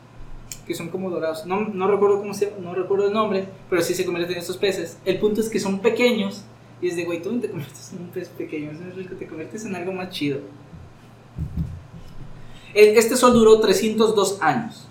Que 0.68 0.74
son 0.74 0.88
como 0.90 1.10
dorados. 1.10 1.44
No, 1.46 1.62
no 1.62 1.88
recuerdo 1.88 2.20
cómo 2.20 2.32
se 2.32 2.52
no 2.62 2.74
recuerdo 2.76 3.08
el 3.08 3.12
nombre, 3.12 3.46
pero 3.68 3.82
sí 3.82 3.94
se 3.94 4.04
convierten 4.04 4.36
en 4.36 4.40
estos 4.42 4.56
peces. 4.56 4.98
El 5.04 5.18
punto 5.18 5.40
es 5.40 5.48
que 5.48 5.58
son 5.58 5.80
pequeños. 5.80 6.44
Y 6.80 6.88
es 6.88 6.96
de, 6.96 7.04
güey, 7.04 7.20
tú 7.22 7.32
no 7.32 7.40
te 7.40 7.48
conviertes 7.48 7.92
en 7.92 8.02
un 8.02 8.08
pez 8.10 8.28
pequeño, 8.28 8.70
es 8.70 8.94
rico, 8.96 9.14
te 9.16 9.26
conviertes 9.26 9.64
en 9.64 9.74
algo 9.74 9.92
más 9.92 10.10
chido. 10.10 10.38
El- 12.74 12.96
Este 12.96 13.16
sol 13.16 13.32
duró 13.34 13.60
302 13.60 14.38
años. 14.40 14.86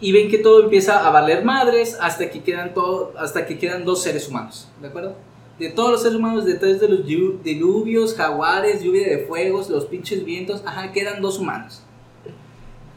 Y 0.00 0.12
ven 0.12 0.28
que 0.30 0.38
todo 0.38 0.62
empieza 0.64 1.06
a 1.06 1.10
valer 1.10 1.44
madres 1.44 1.96
hasta 2.00 2.30
que 2.30 2.42
quedan, 2.42 2.74
todo, 2.74 3.12
hasta 3.18 3.46
que 3.46 3.58
quedan 3.58 3.84
dos 3.84 4.02
seres 4.02 4.28
humanos. 4.28 4.68
¿De 4.80 4.88
acuerdo? 4.88 5.14
De 5.58 5.70
todos 5.70 5.92
los 5.92 6.02
seres 6.02 6.16
humanos, 6.18 6.44
detrás 6.44 6.80
de 6.80 6.88
los 6.88 7.06
dilu- 7.06 7.40
diluvios, 7.42 8.14
jaguares, 8.14 8.82
lluvia 8.82 9.06
de 9.08 9.18
fuegos, 9.26 9.70
los 9.70 9.84
pinches 9.86 10.24
vientos, 10.24 10.62
ajá, 10.66 10.90
quedan 10.92 11.22
dos 11.22 11.38
humanos. 11.38 11.82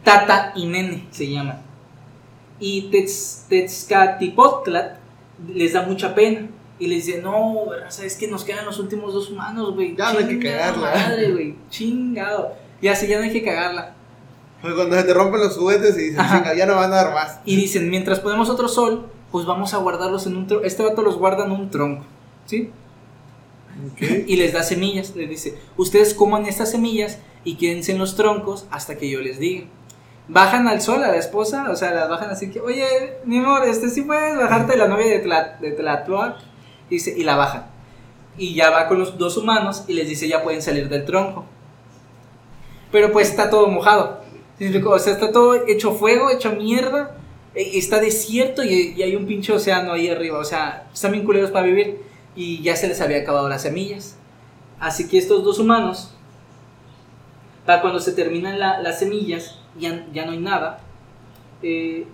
Tata 0.03 0.53
y 0.55 0.65
Nene 0.65 1.05
se 1.11 1.29
llaman. 1.29 1.61
Y 2.59 2.89
Tezcatipotlat 3.49 4.97
les 5.47 5.73
da 5.73 5.83
mucha 5.83 6.15
pena. 6.15 6.47
Y 6.79 6.87
les 6.87 7.05
dice, 7.05 7.21
no, 7.21 7.65
¿sabes 7.89 8.15
que 8.15 8.27
Nos 8.27 8.43
quedan 8.43 8.65
los 8.65 8.79
últimos 8.79 9.13
dos 9.13 9.29
humanos, 9.31 9.73
güey. 9.73 9.95
Ya 9.95 10.13
no 10.13 10.19
hay 10.19 10.27
que 10.27 10.39
cagarla". 10.39 10.91
Madre, 10.93 11.31
güey. 11.31 11.55
Chingado. 11.69 12.53
Ya 12.81 12.95
sé, 12.95 13.07
ya 13.07 13.17
no 13.17 13.23
hay 13.23 13.31
que 13.33 13.43
cagarla. 13.43 13.95
Cuando 14.61 14.95
se 14.95 15.03
te 15.03 15.13
rompen 15.13 15.39
los 15.39 15.57
juguetes 15.57 15.97
y 15.97 16.01
dices, 16.01 16.19
Ajá. 16.19 16.37
"Chinga, 16.37 16.55
ya 16.55 16.65
no 16.65 16.75
van 16.75 16.91
a 16.91 16.95
dar 16.95 17.13
más. 17.13 17.39
Y 17.45 17.55
dicen, 17.55 17.89
mientras 17.89 18.19
ponemos 18.19 18.49
otro 18.49 18.67
sol, 18.67 19.07
pues 19.31 19.45
vamos 19.45 19.73
a 19.73 19.77
guardarlos 19.77 20.25
en 20.27 20.35
un 20.37 20.47
tronco. 20.47 20.65
Este 20.65 20.83
vato 20.83 21.01
los 21.01 21.17
guarda 21.17 21.45
en 21.45 21.51
un 21.51 21.69
tronco, 21.69 22.05
¿sí? 22.45 22.71
Y 24.25 24.35
les 24.37 24.53
da 24.53 24.63
semillas. 24.63 25.15
Les 25.15 25.29
dice, 25.29 25.57
ustedes 25.77 26.13
coman 26.13 26.45
estas 26.45 26.71
semillas 26.71 27.19
y 27.43 27.55
quédense 27.55 27.91
en 27.91 27.99
los 27.99 28.15
troncos 28.15 28.65
hasta 28.71 28.97
que 28.97 29.09
yo 29.09 29.21
les 29.21 29.39
diga. 29.39 29.65
Bajan 30.27 30.67
al 30.67 30.81
sol 30.81 31.03
a 31.03 31.07
la 31.09 31.17
esposa, 31.17 31.67
o 31.69 31.75
sea, 31.75 31.91
las 31.91 32.09
bajan 32.09 32.29
así 32.29 32.49
que, 32.49 32.59
oye, 32.59 32.85
mi 33.23 33.37
amor, 33.37 33.63
este 33.65 33.89
sí 33.89 34.01
puedes 34.01 34.35
bajarte 34.35 34.75
la 34.75 34.87
novia 34.87 35.07
de, 35.07 35.19
Tla, 35.19 35.57
de 35.61 35.71
Tlatuac. 35.71 36.35
Y, 36.89 37.23
la 37.23 37.35
bajan. 37.35 37.67
Y 38.37 38.53
ya 38.53 38.69
va 38.69 38.87
con 38.87 38.99
los 38.99 39.17
dos 39.17 39.35
humanos 39.37 39.83
y 39.87 39.93
les 39.93 40.07
dice, 40.07 40.27
ya 40.27 40.43
pueden 40.43 40.61
salir 40.61 40.87
del 40.89 41.05
tronco. 41.05 41.45
Pero 42.91 43.11
pues 43.11 43.29
está 43.29 43.49
todo 43.49 43.67
mojado. 43.67 44.21
O 44.85 44.99
sea, 44.99 45.13
está 45.13 45.31
todo 45.31 45.53
hecho 45.67 45.91
fuego, 45.93 46.29
hecho 46.29 46.53
mierda. 46.53 47.17
e- 47.55 47.77
Está 47.77 47.99
desierto 47.99 48.63
y, 48.63 49.01
hay 49.01 49.15
un 49.15 49.25
pinche 49.25 49.51
océano 49.53 49.91
ahí 49.93 50.07
arriba. 50.09 50.39
O 50.39 50.43
sea, 50.45 50.87
están 50.93 51.11
bien 51.11 51.25
culeros 51.25 51.51
para 51.51 51.65
vivir. 51.65 52.01
Y 52.35 52.61
ya 52.61 52.75
se 52.75 52.87
les 52.87 53.01
había 53.01 53.17
acabado 53.17 53.49
las 53.49 53.63
semillas. 53.63 54.15
Así 54.79 55.07
que 55.07 55.17
estos 55.17 55.43
dos 55.43 55.59
humanos, 55.59 56.13
para 57.65 57.81
cuando 57.81 57.99
se 57.99 58.11
terminan 58.13 58.59
la- 58.59 58.79
las 58.81 58.99
semillas, 58.99 59.59
ya, 59.79 60.05
ya 60.13 60.25
no 60.25 60.31
hay 60.31 60.39
nada. 60.39 60.79
eh, 61.63 62.05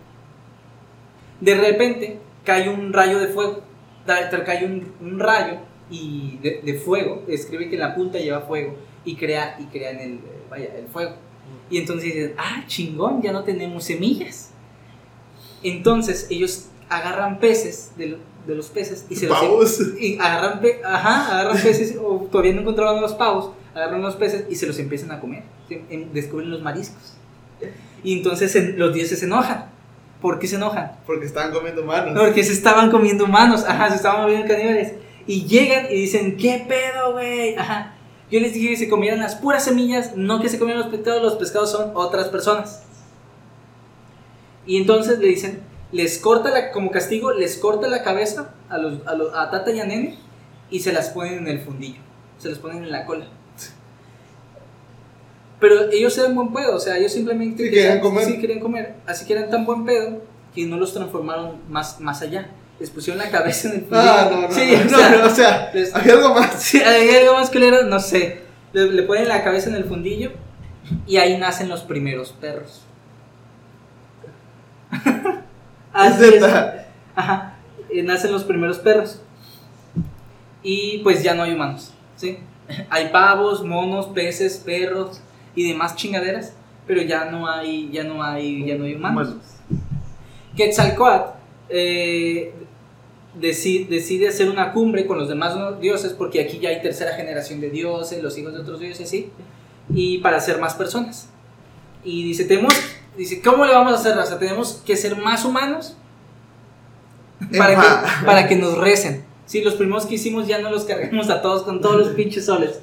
de 1.42 1.56
repente 1.56 2.20
cae 2.46 2.70
un 2.70 2.94
rayo 2.94 3.20
de 3.20 3.28
fuego. 3.28 3.62
Da- 4.06 4.30
tra- 4.30 4.44
Cae 4.44 4.66
un, 4.66 4.92
un 5.02 5.20
rayo 5.20 5.58
y 5.90 6.38
de, 6.42 6.62
de 6.64 6.74
fuego. 6.76 7.24
Escribe 7.28 7.70
que 7.70 7.76
en 7.76 7.82
la 7.82 7.96
punta 7.96 8.18
lleva 8.20 8.42
fuego. 8.42 8.76
Y 9.06 9.16
crea, 9.16 9.58
y 9.60 9.66
crean 9.66 10.00
el, 10.00 10.14
eh, 10.14 10.20
vaya, 10.50 10.76
el 10.78 10.88
fuego. 10.88 11.12
Y 11.70 11.78
entonces 11.78 12.14
dicen, 12.14 12.34
ah, 12.38 12.64
chingón, 12.68 13.22
ya 13.22 13.32
no 13.32 13.44
tenemos 13.44 13.84
semillas. 13.84 14.52
Entonces 15.64 16.28
ellos 16.30 16.66
agarran 16.90 17.40
peces 17.40 17.92
de, 17.98 18.18
de 18.46 18.56
los 18.56 18.68
peces 18.70 19.06
y 19.10 19.16
se 19.16 19.28
los 19.28 19.40
Pavos. 19.40 19.80
y 20.00 20.18
agarran, 20.20 20.60
pe- 20.62 20.82
ajá, 20.84 21.40
agarran 21.40 21.62
peces 21.62 21.96
o 22.02 22.28
todavía 22.32 22.54
no 22.54 22.62
encontraban 22.62 23.02
los 23.02 23.14
pavos, 23.14 23.52
agarran 23.74 24.02
los 24.02 24.16
peces 24.16 24.46
y 24.50 24.56
se 24.56 24.68
los 24.68 24.78
empiezan 24.80 25.12
a 25.12 25.20
comer. 25.20 25.44
descubren 26.14 26.50
los 26.52 26.62
mariscos. 26.62 27.14
Y 28.04 28.18
entonces 28.18 28.78
los 28.78 28.94
dioses 28.94 29.20
se 29.20 29.26
enojan. 29.26 29.72
¿Por 30.24 30.40
qué 30.40 30.48
se 30.48 30.56
enojan? 30.56 30.94
Porque 31.06 31.26
estaban 31.28 31.52
comiendo 31.52 31.84
manos. 31.84 32.18
Porque 32.20 32.44
se 32.44 32.54
estaban 32.54 32.90
comiendo 32.90 33.26
humanos, 33.26 33.64
ajá, 33.68 33.90
se 33.90 33.98
estaban 33.98 34.24
moviendo 34.24 34.48
caníbales. 34.48 34.94
Y 35.28 35.46
llegan 35.46 35.86
y 35.92 35.96
dicen, 35.96 36.36
¿qué 36.38 36.66
pedo, 36.68 37.12
güey? 37.14 37.56
Ajá. 37.56 37.94
Yo 38.32 38.40
les 38.40 38.54
dije 38.54 38.70
que 38.70 38.78
se 38.78 38.90
comieran 38.90 39.20
las 39.20 39.36
puras 39.36 39.64
semillas, 39.66 40.16
no 40.16 40.42
que 40.42 40.50
se 40.50 40.58
comieran 40.58 40.82
los 40.84 40.92
pescados, 40.92 41.22
los 41.22 41.36
pescados 41.36 41.72
son 41.72 41.92
otras 41.94 42.30
personas. 42.30 42.84
Y 44.66 44.78
entonces 44.78 45.20
le 45.20 45.28
dicen, 45.28 45.62
les 45.92 46.18
corta 46.18 46.50
la, 46.50 46.72
como 46.72 46.90
castigo, 46.90 47.32
les 47.34 47.58
corta 47.58 47.88
la 47.88 48.02
cabeza 48.02 48.54
a, 48.70 48.78
los, 48.78 49.06
a, 49.06 49.14
los- 49.16 49.34
a 49.36 49.52
Tata 49.52 49.72
y 49.72 49.80
a 49.82 49.86
Nene 49.86 50.18
y 50.70 50.80
se 50.80 50.94
las 50.94 51.10
ponen 51.10 51.40
en 51.40 51.48
el 51.50 51.60
fundillo, 51.60 52.00
se 52.38 52.50
las 52.50 52.58
ponen 52.60 52.84
en 52.84 52.92
la 52.92 53.06
cola. 53.06 53.28
Pero 55.64 55.90
ellos 55.92 56.18
eran 56.18 56.36
buen 56.36 56.52
pedo, 56.52 56.76
o 56.76 56.80
sea, 56.80 56.98
ellos 56.98 57.14
simplemente 57.14 57.64
Sí, 57.64 57.70
querían 57.72 58.02
comer. 58.02 58.26
Sí, 58.26 58.38
querían 58.42 58.60
comer. 58.60 58.96
Así 59.08 59.26
que 59.26 59.32
eran 59.32 59.50
tan 59.50 59.66
buen 59.66 59.86
pedo 59.86 60.22
que 60.54 60.66
no 60.66 60.76
los 60.76 60.94
transformaron 60.94 61.56
más, 61.70 62.02
más 62.02 62.22
allá. 62.22 62.50
Les 62.82 62.90
pusieron 62.90 63.18
la 63.24 63.30
cabeza 63.32 63.70
en 63.70 63.76
el 63.76 63.82
fundillo. 63.86 64.02
Ah, 64.12 64.28
no, 64.30 64.42
no, 64.42 64.52
sí, 64.52 64.74
no, 64.92 64.98
o 64.98 65.00
sea, 65.00 65.10
no, 65.18 65.26
o 65.26 65.30
sea, 65.30 65.72
les- 65.74 65.96
había 65.96 66.14
algo 66.16 66.34
más. 66.34 66.62
Sí, 66.62 66.82
hay 66.82 67.10
algo 67.16 67.36
más 67.36 67.50
culero, 67.50 67.84
no 67.84 67.98
sé. 68.02 68.42
Le, 68.74 68.88
le 68.92 69.04
ponen 69.04 69.30
la 69.30 69.42
cabeza 69.44 69.70
en 69.70 69.76
el 69.76 69.86
fundillo 69.86 70.32
y 71.08 71.16
ahí 71.16 71.38
nacen 71.38 71.70
los 71.70 71.82
primeros 71.84 72.34
perros. 72.34 72.82
Así 75.94 76.24
es. 76.26 76.44
Ajá. 77.16 77.56
eh, 77.90 78.04
nacen 78.04 78.32
los 78.32 78.44
primeros 78.44 78.80
perros. 78.80 79.22
Y 80.62 81.00
pues 81.00 81.24
ya 81.24 81.34
no 81.36 81.44
hay 81.44 81.54
humanos, 81.54 81.94
¿sí? 82.16 82.40
Hay 82.90 83.10
pavos, 83.10 83.64
monos, 83.64 84.08
peces, 84.08 84.58
perros 84.58 85.22
y 85.56 85.68
demás 85.68 85.96
chingaderas, 85.96 86.54
pero 86.88 87.02
ya 87.02 87.26
no 87.26 87.48
hay, 87.50 87.90
ya 87.92 88.04
no 88.04 88.24
hay, 88.24 88.66
ya 88.66 88.76
no 88.76 88.86
hay 88.86 88.96
humanos. 88.96 89.36
Quetzalcoatl 90.56 91.32
eh, 91.70 92.54
deci- 93.40 93.88
decide 93.88 94.28
hacer 94.28 94.50
una 94.50 94.72
cumbre 94.74 95.06
con 95.06 95.18
los 95.18 95.28
demás 95.30 95.56
dioses, 95.80 96.14
porque 96.14 96.42
aquí 96.42 96.60
ya 96.60 96.70
hay 96.70 96.82
tercera 96.82 97.14
generación 97.16 97.62
de 97.62 97.70
dioses, 97.70 98.22
los 98.22 98.38
hijos 98.38 98.54
de 98.54 98.60
otros 98.60 98.80
dioses, 98.80 99.10
sí, 99.10 99.32
y 99.94 100.20
para 100.20 100.40
ser 100.40 100.60
más 100.60 100.76
personas. 100.76 101.30
Y 102.04 102.24
dice, 102.24 102.46
tenemos, 102.46 102.74
dice, 103.18 103.42
¿cómo 103.42 103.66
le 103.66 103.74
vamos 103.74 103.94
a 103.94 103.96
hacer 103.96 104.16
raza? 104.16 104.38
Tenemos 104.38 104.82
que 104.86 104.96
ser 104.98 105.16
más 105.18 105.46
humanos 105.46 105.96
para 107.58 107.76
que, 107.76 108.26
para 108.26 108.48
que 108.48 108.56
nos 108.56 108.78
recen. 108.78 109.24
Sí, 109.54 109.62
los 109.62 109.76
primeros 109.76 110.08
que 110.08 110.16
hicimos 110.16 110.48
ya 110.48 110.58
no 110.58 110.72
los 110.72 110.84
cargamos 110.86 111.30
a 111.30 111.40
todos 111.44 111.62
con 111.62 111.80
todos 111.80 111.96
los 111.98 112.08
pinches 112.16 112.48
soles. 112.48 112.82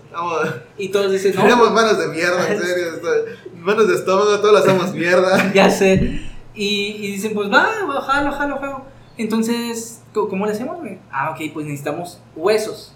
Y 0.78 0.90
todos 0.90 1.10
dicen, 1.10 1.34
no, 1.34 1.42
tenemos 1.42 1.72
manos 1.72 1.98
de 1.98 2.06
mierda, 2.06 2.48
en 2.48 2.60
serio. 2.60 2.84
Manos 3.56 3.88
de 3.88 3.96
estómago, 3.96 4.38
todas 4.38 4.52
las 4.52 4.62
hacemos 4.68 4.94
mierda. 4.94 5.52
ya 5.54 5.68
sé. 5.68 6.20
Y, 6.54 6.94
y 7.00 7.10
dicen, 7.10 7.34
pues 7.34 7.50
va, 7.50 7.66
jalo, 8.06 8.30
jalo, 8.30 8.56
jalo. 8.60 8.82
Entonces, 9.18 10.00
¿co- 10.14 10.28
¿cómo 10.28 10.46
le 10.46 10.52
hacemos, 10.52 10.78
güey? 10.78 10.98
Ah, 11.10 11.30
ok, 11.32 11.52
pues 11.52 11.66
necesitamos 11.66 12.20
huesos 12.36 12.92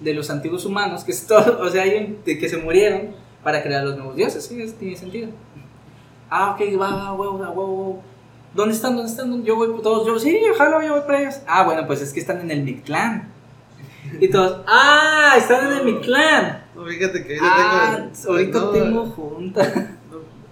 de 0.00 0.14
los 0.14 0.30
antiguos 0.30 0.64
humanos, 0.64 1.04
que 1.04 1.12
es 1.12 1.26
todo, 1.26 1.60
o 1.60 1.68
sea, 1.68 1.84
de 1.84 2.16
que 2.38 2.48
se 2.48 2.56
murieron 2.56 3.14
para 3.44 3.62
crear 3.62 3.84
los 3.84 3.94
nuevos 3.98 4.16
dioses, 4.16 4.46
sí, 4.46 4.62
eso 4.62 4.72
tiene 4.80 4.96
sentido. 4.96 5.28
Ah, 6.30 6.52
ok, 6.52 6.80
va, 6.80 6.88
va, 6.96 7.12
huevo, 7.12 7.36
huevo, 7.36 7.52
huevo. 7.52 8.02
¿Dónde 8.54 8.74
están? 8.74 8.96
¿Dónde 8.96 9.10
están? 9.10 9.42
Yo 9.44 9.56
voy 9.56 9.68
por 9.68 9.82
todos, 9.82 10.06
yo, 10.06 10.18
sí, 10.18 10.38
jalo, 10.56 10.82
yo 10.82 10.92
voy 10.92 11.02
para 11.06 11.20
ellos. 11.22 11.36
Ah, 11.46 11.64
bueno, 11.64 11.86
pues 11.86 12.00
es 12.02 12.12
que 12.12 12.20
están 12.20 12.40
en 12.40 12.50
el 12.50 12.62
Mictlán. 12.62 13.28
Y 14.20 14.28
todos, 14.28 14.60
ah, 14.66 15.34
están 15.38 15.66
en 15.72 15.78
el 15.78 15.84
Mictlán. 15.84 16.64
No, 16.74 16.84
fíjate 16.84 17.24
que 17.24 17.38
ahorita 17.38 17.46
Ah, 17.50 17.96
tengo. 18.12 18.30
ahorita 18.32 18.58
no, 18.58 18.68
tengo 18.70 19.06
junta. 19.06 19.96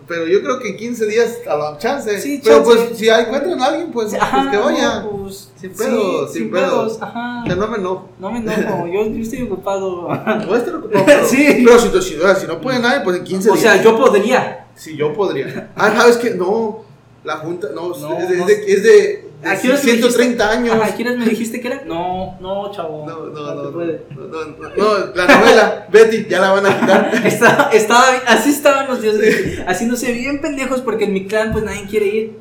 Pero 0.08 0.26
yo 0.26 0.42
creo 0.42 0.58
que 0.58 0.70
en 0.70 0.76
15 0.76 1.06
días 1.06 1.38
a 1.48 1.54
la 1.56 1.78
chance. 1.78 2.20
Sí, 2.20 2.40
pero 2.42 2.64
chance. 2.64 2.84
pues 2.86 2.98
si 2.98 3.08
encuentran 3.08 3.60
a 3.62 3.66
alguien, 3.66 3.92
pues, 3.92 4.08
pues 4.10 4.20
Ajá, 4.20 4.50
que 4.50 4.56
vaya. 4.56 5.00
no, 5.02 5.10
pues, 5.22 5.52
Sin 5.56 5.72
pedos, 5.72 6.32
sí, 6.32 6.38
sin 6.40 6.50
pedos. 6.50 6.98
Ajá. 7.00 7.44
Que 7.46 7.54
no 7.54 7.68
me 7.68 7.76
enojo. 7.78 8.08
No 8.18 8.32
me 8.32 8.38
enojo, 8.40 8.86
yo, 8.88 9.06
yo 9.06 9.22
estoy 9.22 9.42
ocupado. 9.42 10.10
A 10.12 10.38
estar 10.56 10.74
ocupado. 10.74 11.04
Pero, 11.06 11.24
Sí. 11.26 11.62
pero 11.64 11.78
si, 11.78 11.90
si, 12.02 12.16
si 12.40 12.46
no 12.48 12.60
puede 12.60 12.80
nadie, 12.80 13.02
pues 13.04 13.18
en 13.18 13.24
15 13.24 13.50
O 13.50 13.52
días. 13.52 13.62
sea, 13.62 13.82
yo 13.82 13.96
podría. 13.96 14.66
Si 14.74 14.96
yo 14.96 15.12
podría. 15.12 15.70
Ah, 15.76 15.92
¿sabes 15.94 16.16
qué? 16.16 16.30
No. 16.30 16.89
La 17.24 17.36
junta, 17.36 17.68
no, 17.74 17.90
No, 17.90 18.18
es 18.18 18.28
de, 18.30 18.36
no. 18.36 18.42
es 18.42 18.46
de, 18.46 18.72
es 18.72 18.82
de- 18.82 19.30
de 19.42 19.48
¿A 19.48 19.58
qué 19.58 19.68
horas 19.68 19.84
me 19.84 19.90
130 19.92 20.22
dijiste? 20.26 20.42
años. 20.42 20.74
¿A 20.74 20.94
horas 21.02 21.16
me 21.16 21.24
dijiste 21.26 21.60
que 21.60 21.66
era? 21.68 21.82
No, 21.86 22.38
no, 22.40 22.70
chavo. 22.72 23.06
No, 23.06 23.26
no, 23.26 23.54
no, 23.54 23.62
no, 23.64 23.70
puede. 23.72 24.02
no, 24.10 24.26
no, 24.26 24.44
no, 24.46 24.68
no, 24.76 25.14
la 25.14 25.26
novela, 25.26 25.86
Betty, 25.90 26.26
ya 26.28 26.40
la 26.40 26.52
van 26.52 26.66
a 26.66 26.80
quitar. 26.80 27.10
Estaba, 27.26 27.70
estaba, 27.72 28.04
así 28.26 28.50
estaban 28.50 28.86
los 28.88 29.00
dioses, 29.02 29.60
haciéndose 29.66 30.12
bien 30.12 30.40
pendejos 30.40 30.80
porque 30.82 31.04
en 31.04 31.12
mi 31.14 31.26
clan 31.26 31.52
pues 31.52 31.64
nadie 31.64 31.84
quiere 31.88 32.06
ir. 32.06 32.38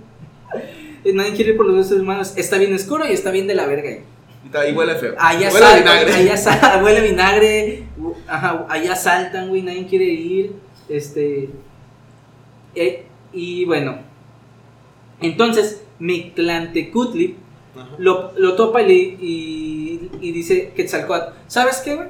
Eh, 1.05 1.13
Nadie 1.13 1.33
quiere 1.33 1.51
ir 1.51 1.57
por 1.57 1.65
los 1.65 1.75
dioses 1.75 1.99
humanos. 2.01 2.33
Está 2.35 2.57
bien 2.57 2.73
oscuro 2.73 3.07
y 3.07 3.13
está 3.13 3.31
bien 3.31 3.47
de 3.47 3.55
la 3.55 3.65
verga. 3.65 3.89
ahí. 3.89 4.71
Y 4.71 4.75
huele 4.75 4.95
feo. 4.95 5.15
Allá 5.17 5.47
huele 5.49 5.59
saltan, 5.59 5.83
vinagre. 6.05 6.13
allá 6.13 6.37
sa- 6.37 6.81
huele 6.83 7.01
vinagre, 7.01 7.83
ajá, 8.27 8.65
allá 8.69 8.95
saltan, 8.95 9.47
güey, 9.49 9.61
nadie 9.61 9.87
quiere 9.87 10.05
ir, 10.05 10.53
este, 10.89 11.49
eh, 12.75 13.05
y 13.31 13.63
bueno, 13.65 13.99
entonces 15.21 15.83
Mictlantecutli 15.99 17.35
lo, 17.97 18.31
lo 18.37 18.55
topa 18.55 18.81
y, 18.81 18.87
le- 18.87 18.93
y, 19.25 20.09
y 20.21 20.31
dice 20.31 20.71
Quetzalcoatl, 20.75 21.33
¿sabes 21.47 21.77
qué, 21.83 21.95
güey? 21.95 22.07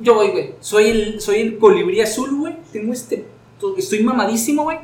Yo 0.00 0.14
voy, 0.14 0.28
güey, 0.28 0.54
soy 0.60 0.88
el, 0.88 1.20
soy 1.20 1.40
el 1.40 1.58
colibrí 1.58 2.00
azul, 2.00 2.34
güey, 2.36 2.56
tengo 2.72 2.92
este, 2.92 3.26
estoy 3.76 4.02
mamadísimo, 4.02 4.64
güey, 4.64 4.78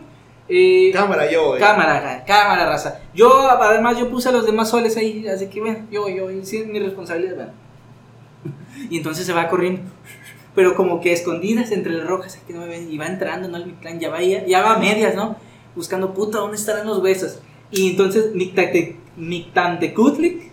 eh, 0.48 0.90
Cámara, 0.94 1.30
yo, 1.30 1.48
güey. 1.48 1.60
Cámara, 1.60 2.00
ra- 2.00 2.24
cámara, 2.24 2.64
raza. 2.66 3.00
Yo, 3.14 3.30
además, 3.50 3.98
yo 3.98 4.08
puse 4.08 4.28
a 4.30 4.32
los 4.32 4.46
demás 4.46 4.70
soles 4.70 4.96
ahí, 4.96 5.26
así 5.28 5.48
que, 5.48 5.60
bueno, 5.60 5.80
yo, 5.90 6.08
yo, 6.08 6.26
sí, 6.42 6.58
es 6.58 6.66
mi 6.66 6.78
responsabilidad, 6.78 7.34
bueno. 7.34 7.52
Y 8.90 8.96
entonces 8.98 9.26
se 9.26 9.32
va 9.32 9.48
corriendo, 9.48 9.82
pero 10.54 10.74
como 10.74 11.00
que 11.00 11.12
escondidas 11.12 11.70
entre 11.72 11.92
las 11.92 12.06
rojas, 12.06 12.38
aquí 12.42 12.52
no 12.52 12.60
me 12.60 12.68
ven, 12.68 12.90
y 12.90 12.96
va 12.96 13.06
entrando, 13.06 13.48
¿no? 13.48 13.56
El 13.58 13.66
Mictlán 13.66 13.98
ya 14.00 14.08
va, 14.10 14.22
ya, 14.22 14.46
ya 14.46 14.62
va 14.62 14.74
a 14.76 14.78
medias, 14.78 15.14
¿no? 15.14 15.36
Buscando, 15.78 16.12
puta, 16.12 16.38
¿dónde 16.38 16.56
estarán 16.56 16.88
los 16.88 16.98
huesos? 16.98 17.38
Y 17.70 17.90
entonces 17.90 18.32
Mictantecutlic, 19.16 20.50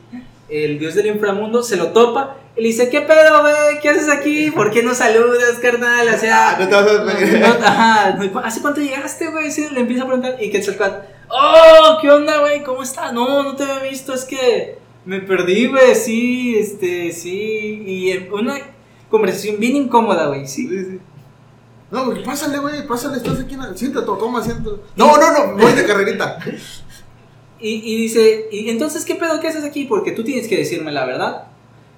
el 0.50 0.78
dios 0.78 0.94
del 0.94 1.08
inframundo, 1.08 1.64
se 1.64 1.78
lo 1.78 1.88
topa 1.88 2.38
y 2.56 2.62
le 2.62 2.68
dice, 2.68 2.92
¿qué 2.92 3.02
pedo, 3.02 3.42
güey? 3.42 3.80
¿Qué 3.82 3.90
haces 3.90 4.08
aquí? 4.08 4.52
¿Por 4.52 4.70
qué 4.70 4.84
no 4.84 4.94
saludas, 4.94 5.58
carnal? 5.60 6.08
O 6.14 6.18
sea... 6.20 6.52
Ah, 6.52 6.58
no 6.60 6.70
te 6.70 6.76
vas 6.76 6.88
a. 6.92 7.40
No, 7.40 7.48
ajá, 7.66 8.20
¿hace 8.44 8.62
cuánto 8.62 8.82
llegaste, 8.82 9.32
güey? 9.32 9.50
Sí, 9.50 9.68
le 9.72 9.80
empieza 9.80 10.04
a 10.04 10.06
preguntar 10.06 10.38
y 10.40 10.52
Quetzalcoatl, 10.52 11.08
oh, 11.30 11.98
¿qué 12.00 12.12
onda, 12.12 12.42
güey? 12.42 12.62
¿Cómo 12.62 12.84
estás? 12.84 13.12
No, 13.12 13.42
no 13.42 13.56
te 13.56 13.64
había 13.64 13.90
visto, 13.90 14.14
es 14.14 14.26
que 14.26 14.78
me 15.06 15.22
perdí, 15.22 15.70
güey, 15.70 15.96
sí, 15.96 16.56
este, 16.56 17.12
sí, 17.12 17.82
y 17.84 18.16
una 18.32 18.60
conversación 19.10 19.60
bien 19.60 19.76
incómoda, 19.76 20.28
güey, 20.28 20.46
sí. 20.46 20.68
Sí, 20.68 20.86
sí. 20.86 21.00
No, 21.92 22.14
pásale, 22.24 22.58
güey, 22.58 22.88
pásale, 22.88 23.18
estás 23.18 23.40
aquí 23.40 23.54
en 23.54 23.62
el... 23.62 23.78
Siéntate, 23.78 24.06
toma 24.06 24.40
asiento. 24.40 24.84
No, 24.96 25.18
no, 25.18 25.32
no, 25.32 25.58
voy 25.62 25.74
de 25.74 25.86
carrerita. 25.86 26.40
Y, 27.60 27.94
y 27.94 27.98
dice, 27.98 28.48
y 28.52 28.70
entonces, 28.70 29.06
¿qué 29.06 29.16
pedo? 29.16 29.40
¿Qué 29.40 29.48
haces 29.48 29.64
aquí? 29.64 29.86
Porque 29.86 30.12
tú 30.12 30.24
tienes 30.24 30.48
que 30.48 30.58
decirme 30.58 30.92
la 30.92 31.06
verdad. 31.06 31.48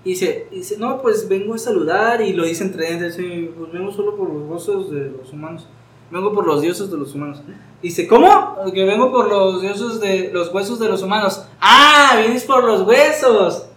Y 0.04 0.12
dice, 0.12 0.48
y 0.52 0.58
dice, 0.58 0.78
no, 0.78 1.02
pues 1.02 1.28
vengo 1.28 1.54
a 1.54 1.58
saludar 1.58 2.22
y 2.22 2.34
lo 2.34 2.46
dice 2.46 2.64
entre 2.64 2.94
ellos, 2.94 3.16
pues 3.58 3.72
vengo 3.72 3.92
solo 3.92 4.16
por 4.16 4.30
los 4.30 4.50
huesos 4.50 4.92
de 4.92 5.12
los 5.12 5.34
humanos. 5.34 5.68
Vengo 6.10 6.34
por 6.34 6.48
los 6.48 6.62
dioses 6.62 6.90
de 6.90 6.98
los 6.98 7.14
humanos. 7.14 7.42
Dice, 7.82 8.08
¿cómo? 8.08 8.56
Que 8.74 8.86
vengo 8.86 9.12
por 9.12 9.28
los 9.28 9.62
dioses 9.62 10.00
de 10.00 10.32
los 10.32 10.54
huesos 10.54 10.80
de 10.80 10.88
los 10.88 11.02
humanos. 11.04 11.44
Ah, 11.60 12.16
vienes 12.20 12.44
por 12.44 12.64
los 12.64 12.88
huesos. 12.88 13.68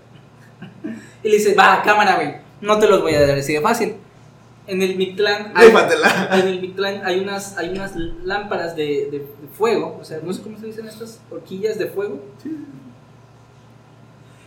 Y 1.22 1.28
le 1.28 1.36
dice, 1.36 1.54
va, 1.54 1.82
cámara, 1.82 2.14
güey. 2.14 2.36
No 2.62 2.78
te 2.78 2.88
los 2.88 3.02
voy 3.02 3.12
a 3.14 3.26
dar 3.26 3.36
así 3.36 3.52
de 3.52 3.60
fácil. 3.60 3.96
En 4.70 4.82
el 4.82 4.96
Mictlán 4.96 5.52
hay, 5.54 5.68
en 6.40 6.48
el 6.48 6.60
Mictlán 6.60 7.02
hay 7.04 7.18
unas, 7.20 7.56
hay 7.58 7.70
unas 7.70 7.96
lámparas 8.24 8.76
de, 8.76 8.84
de- 9.10 9.18
de 9.18 9.48
fuego. 9.58 9.98
O 10.00 10.04
sea, 10.04 10.20
no 10.24 10.32
sé 10.32 10.42
cómo 10.42 10.58
se 10.58 10.66
dicen 10.66 10.86
estas 10.86 11.20
horquillas 11.30 11.76
de 11.78 11.86
fuego. 11.86 12.20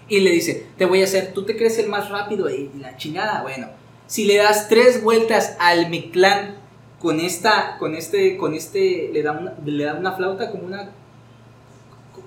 Y 0.10 0.20
le 0.20 0.32
dice, 0.32 0.68
te 0.78 0.86
voy 0.86 1.02
a 1.02 1.06
hacer, 1.06 1.34
tú 1.34 1.44
te 1.44 1.56
crees 1.56 1.78
el 1.80 1.88
más 1.90 2.10
rápido 2.10 2.50
y 2.50 2.70
la 2.80 2.98
chingada. 2.98 3.42
Bueno, 3.42 3.68
si 4.08 4.26
le 4.26 4.38
das 4.38 4.68
tres 4.70 5.02
vueltas 5.04 5.56
al 5.60 5.90
Mictlán 5.90 6.56
con 7.00 7.20
esta, 7.20 7.78
con 7.80 7.96
este, 7.96 8.38
con 8.38 8.54
este, 8.54 9.10
le 9.14 9.24
da 9.24 9.32
una, 9.34 9.54
le 9.66 9.84
da 9.84 9.94
una 9.96 10.12
flauta 10.14 10.52
como 10.52 10.64
una, 10.66 10.90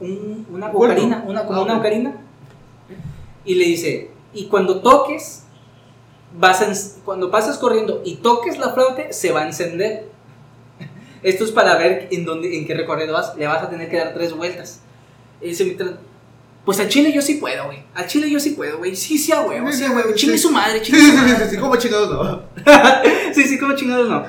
un- 0.00 0.46
una 0.50 0.68
ocarina, 0.70 1.24
una, 1.26 1.44
como 1.44 1.61
Ah, 1.61 1.62
una 1.62 1.72
ok. 1.74 1.78
ocarina. 1.80 2.16
Y 3.44 3.54
le 3.54 3.64
dice, 3.64 4.11
y 4.35 4.46
cuando 4.46 4.80
toques, 4.80 5.44
vas 6.32 6.62
a 6.62 7.02
cuando 7.04 7.30
pasas 7.30 7.58
corriendo 7.58 8.02
y 8.04 8.16
toques 8.16 8.58
la 8.58 8.70
flauta, 8.70 9.12
se 9.12 9.32
va 9.32 9.42
a 9.42 9.46
encender. 9.46 10.08
Esto 11.22 11.44
es 11.44 11.52
para 11.52 11.76
ver 11.76 12.08
en 12.10 12.24
dónde, 12.24 12.56
en 12.56 12.66
qué 12.66 12.74
recorrido 12.74 13.12
vas. 13.12 13.34
Le 13.36 13.46
vas 13.46 13.62
a 13.62 13.70
tener 13.70 13.90
que 13.90 13.96
dar 13.96 14.14
tres 14.14 14.32
vueltas. 14.32 14.80
Y 15.40 15.48
dice 15.48 15.64
pues 16.66 16.80
a 16.80 16.88
Chile 16.88 17.12
yo 17.12 17.22
sí 17.22 17.34
puedo, 17.34 17.66
güey. 17.66 17.78
A 17.94 18.06
Chile 18.06 18.28
yo 18.28 18.40
sí 18.40 18.50
puedo, 18.50 18.78
güey. 18.78 18.96
Sí, 18.96 19.16
sí, 19.18 19.30
a 19.30 19.42
huevo, 19.42 19.70
sí, 19.70 19.84
a 19.84 19.92
huevo. 19.92 20.10
Sí, 20.16 20.26
sí. 20.26 20.36
su 20.36 20.50
madre, 20.50 20.84
Sí, 20.84 20.90
sí, 20.92 21.00
su 21.00 21.10
sí, 21.12 21.16
madre. 21.16 21.36
sí, 21.36 21.50
sí, 21.50 21.56
¿cómo 21.58 21.76
chingados 21.76 22.10
no? 22.10 22.42
Sí, 23.32 23.44
sí, 23.44 23.56
como 23.56 23.76
chingados 23.76 24.08
no. 24.08 24.24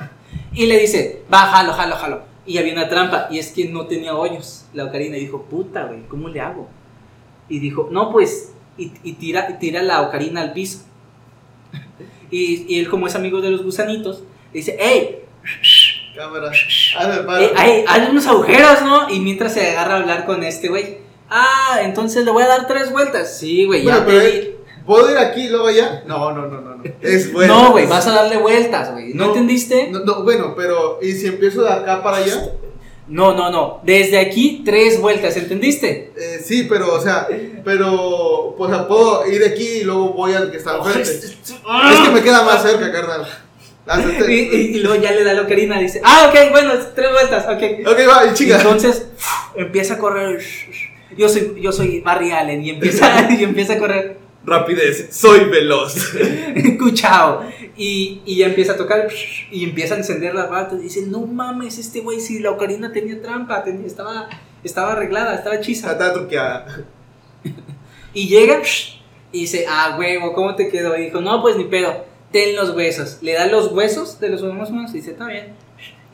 Y 0.54 0.68
le 0.68 0.78
dice, 0.78 1.24
va, 1.34 1.40
jalo, 1.48 1.74
jalo, 1.74 1.96
jalo. 1.96 2.22
Y 2.46 2.60
había 2.60 2.74
una 2.74 2.88
trampa, 2.90 3.28
y 3.32 3.40
es 3.40 3.52
que 3.52 3.66
no 3.70 3.88
tenía 3.88 4.16
hoyos. 4.16 4.66
La 4.74 4.86
ocarina 4.86 5.18
y 5.18 5.22
dijo, 5.22 5.46
puta, 5.50 5.86
güey, 5.86 6.08
¿cómo 6.08 6.30
le 6.30 6.40
hago? 6.40 6.70
Y 7.50 7.58
dijo, 7.58 7.90
no, 7.92 8.12
pues, 8.12 8.52
y, 8.78 8.92
y 9.02 9.14
tira, 9.14 9.48
y 9.50 9.54
tira 9.58 9.82
la 9.82 10.04
ocarina 10.04 10.42
al 10.42 10.54
piso. 10.54 10.82
Y, 12.32 12.66
y 12.74 12.80
él, 12.80 12.90
como 12.90 13.08
es 13.08 13.16
amigo 13.16 13.42
de 13.42 13.50
los 13.52 13.64
gusanitos, 13.64 14.24
dice, 14.54 14.76
hey, 14.80 15.20
Cámara. 16.16 16.52
Eh, 17.40 17.52
hay, 17.56 17.84
hay 17.88 18.08
unos 18.10 18.26
agujeros, 18.28 18.82
¿no? 18.82 19.10
Y 19.10 19.20
mientras 19.20 19.54
se 19.54 19.70
agarra 19.70 19.96
a 19.96 19.98
hablar 19.98 20.26
con 20.26 20.44
este 20.44 20.68
güey, 20.68 20.98
ah, 21.30 21.80
entonces 21.84 22.26
le 22.26 22.32
voy 22.32 22.44
a 22.44 22.48
dar 22.48 22.68
tres 22.68 22.92
vueltas. 22.92 23.38
Sí, 23.38 23.66
güey, 23.66 23.84
ya 23.84 24.00
te 24.00 24.06
pero 24.06 24.20
di. 24.20 24.26
él, 24.26 24.56
¿Puedo 24.86 25.12
ir 25.12 25.18
aquí 25.18 25.42
y 25.42 25.50
luego 25.50 25.68
allá? 25.68 26.04
No, 26.08 26.32
no, 26.32 26.48
no, 26.48 26.62
no. 26.62 26.76
No, 26.78 26.84
es 27.02 27.32
bueno. 27.34 27.54
No, 27.64 27.72
güey, 27.72 27.86
vas 27.86 28.08
a 28.08 28.14
darle 28.14 28.38
vueltas, 28.38 28.92
güey. 28.94 29.14
¿No, 29.14 29.26
No. 29.26 29.30
entendiste? 29.32 29.90
No, 29.92 30.00
no, 30.00 30.24
bueno, 30.24 30.54
pero 30.56 31.00
¿y 31.02 31.12
si 31.12 31.28
empiezo 31.28 31.62
de 31.64 31.72
acá 31.72 32.02
para 32.02 32.18
allá? 32.18 32.52
No, 33.08 33.34
no, 33.34 33.50
no. 33.50 33.80
Desde 33.84 34.20
aquí, 34.20 34.62
tres 34.66 35.00
vueltas, 35.00 35.38
¿entendiste? 35.38 36.12
Eh, 36.18 36.42
sí, 36.44 36.66
pero, 36.70 36.94
o 36.96 37.02
sea, 37.02 37.28
pero, 37.64 38.54
pues, 38.58 38.70
o 38.72 38.74
sea, 38.74 38.88
puedo 38.88 39.26
ir 39.28 39.44
aquí 39.46 39.64
y 39.66 39.84
luego 39.84 40.10
voy 40.14 40.34
al 40.34 40.52
que 40.52 40.58
está 40.58 40.78
enfrente. 40.78 41.02
Es 41.02 42.00
que 42.04 42.10
me 42.12 42.22
queda 42.22 42.44
más 42.44 42.62
cerca, 42.64 42.92
carnal. 42.92 43.26
Y- 44.30 44.34
y 44.76 44.80
luego 44.80 45.02
ya 45.02 45.12
le 45.12 45.24
da 45.24 45.34
la 45.34 45.44
ocarina 45.44 45.80
y 45.80 45.84
dice, 45.86 46.02
ah, 46.04 46.30
ok, 46.30 46.52
bueno, 46.52 46.74
tres 46.94 47.10
vueltas, 47.12 47.46
ok. 47.46 47.88
Ok, 47.90 48.00
va, 48.10 48.26
y 48.30 48.34
chica. 48.34 48.58
Entonces 48.58 49.06
empieza 49.56 49.94
a 49.94 49.98
correr. 49.98 50.42
Yo 51.18 51.30
soy, 51.30 51.56
yo 51.62 51.72
soy 51.72 52.02
Barry 52.02 52.32
Allen 52.32 52.62
y 52.66 52.72
empieza, 52.72 53.30
y 53.40 53.42
empieza 53.44 53.74
a 53.74 53.78
correr. 53.78 54.18
Rapidez, 54.48 55.10
soy 55.12 55.44
veloz. 55.46 56.14
Cuchao. 56.80 57.44
Y, 57.76 58.22
y 58.26 58.38
ya 58.38 58.48
empieza 58.48 58.72
a 58.74 58.78
tocar 58.78 59.08
y 59.52 59.66
empieza 59.66 59.96
a 59.96 59.98
encender 59.98 60.34
las 60.34 60.50
batas. 60.50 60.80
Y 60.80 60.84
dice, 60.84 61.02
no 61.06 61.26
mames, 61.28 61.78
este 61.78 62.00
güey, 62.00 62.22
si 62.22 62.40
la 62.40 62.52
ocarina 62.52 62.92
tenía 62.94 63.22
trampa, 63.22 63.62
tenía- 63.66 63.86
estaba, 63.86 64.30
estaba 64.64 64.94
arreglada, 64.94 65.36
estaba 65.36 65.58
hechiza. 65.58 65.92
Está 65.92 66.14
truqueada. 66.14 66.86
Y 68.14 68.30
llega 68.30 68.62
y 69.34 69.42
dice, 69.42 69.66
ah, 69.70 69.98
huevo, 70.00 70.34
¿cómo 70.34 70.56
te 70.56 70.70
quedó? 70.70 70.98
Y 70.98 71.04
dijo, 71.06 71.20
no, 71.20 71.42
pues 71.42 71.58
ni 71.58 71.66
pedo, 71.66 72.06
ten 72.32 72.56
los 72.56 72.70
huesos. 72.76 73.18
Le 73.22 73.34
da 73.34 73.48
los 73.48 73.72
huesos 73.74 74.20
de 74.22 74.30
los 74.30 74.42
humanos 74.42 74.70
humanos 74.70 74.92
y 74.92 75.00
dice, 75.00 75.12
está 75.12 75.28
bien. 75.28 75.54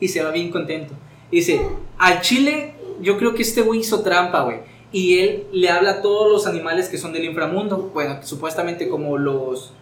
Y 0.00 0.08
se 0.08 0.22
va 0.24 0.32
bien 0.32 0.50
contento. 0.50 0.92
Y 1.30 1.36
dice, 1.36 1.60
al 1.98 2.20
chile, 2.20 2.74
yo 3.00 3.16
creo 3.16 3.32
que 3.34 3.42
este 3.42 3.62
güey 3.62 3.80
hizo 3.80 4.02
trampa, 4.02 4.42
güey. 4.42 4.58
Y 4.94 5.18
él 5.18 5.48
le 5.52 5.68
habla 5.70 5.90
a 5.90 6.02
todos 6.02 6.30
los 6.30 6.46
animales 6.46 6.88
que 6.88 6.98
son 6.98 7.12
del 7.12 7.24
inframundo. 7.24 7.90
Bueno, 7.92 8.20
supuestamente 8.22 8.88
como 8.88 9.18
los, 9.18 9.72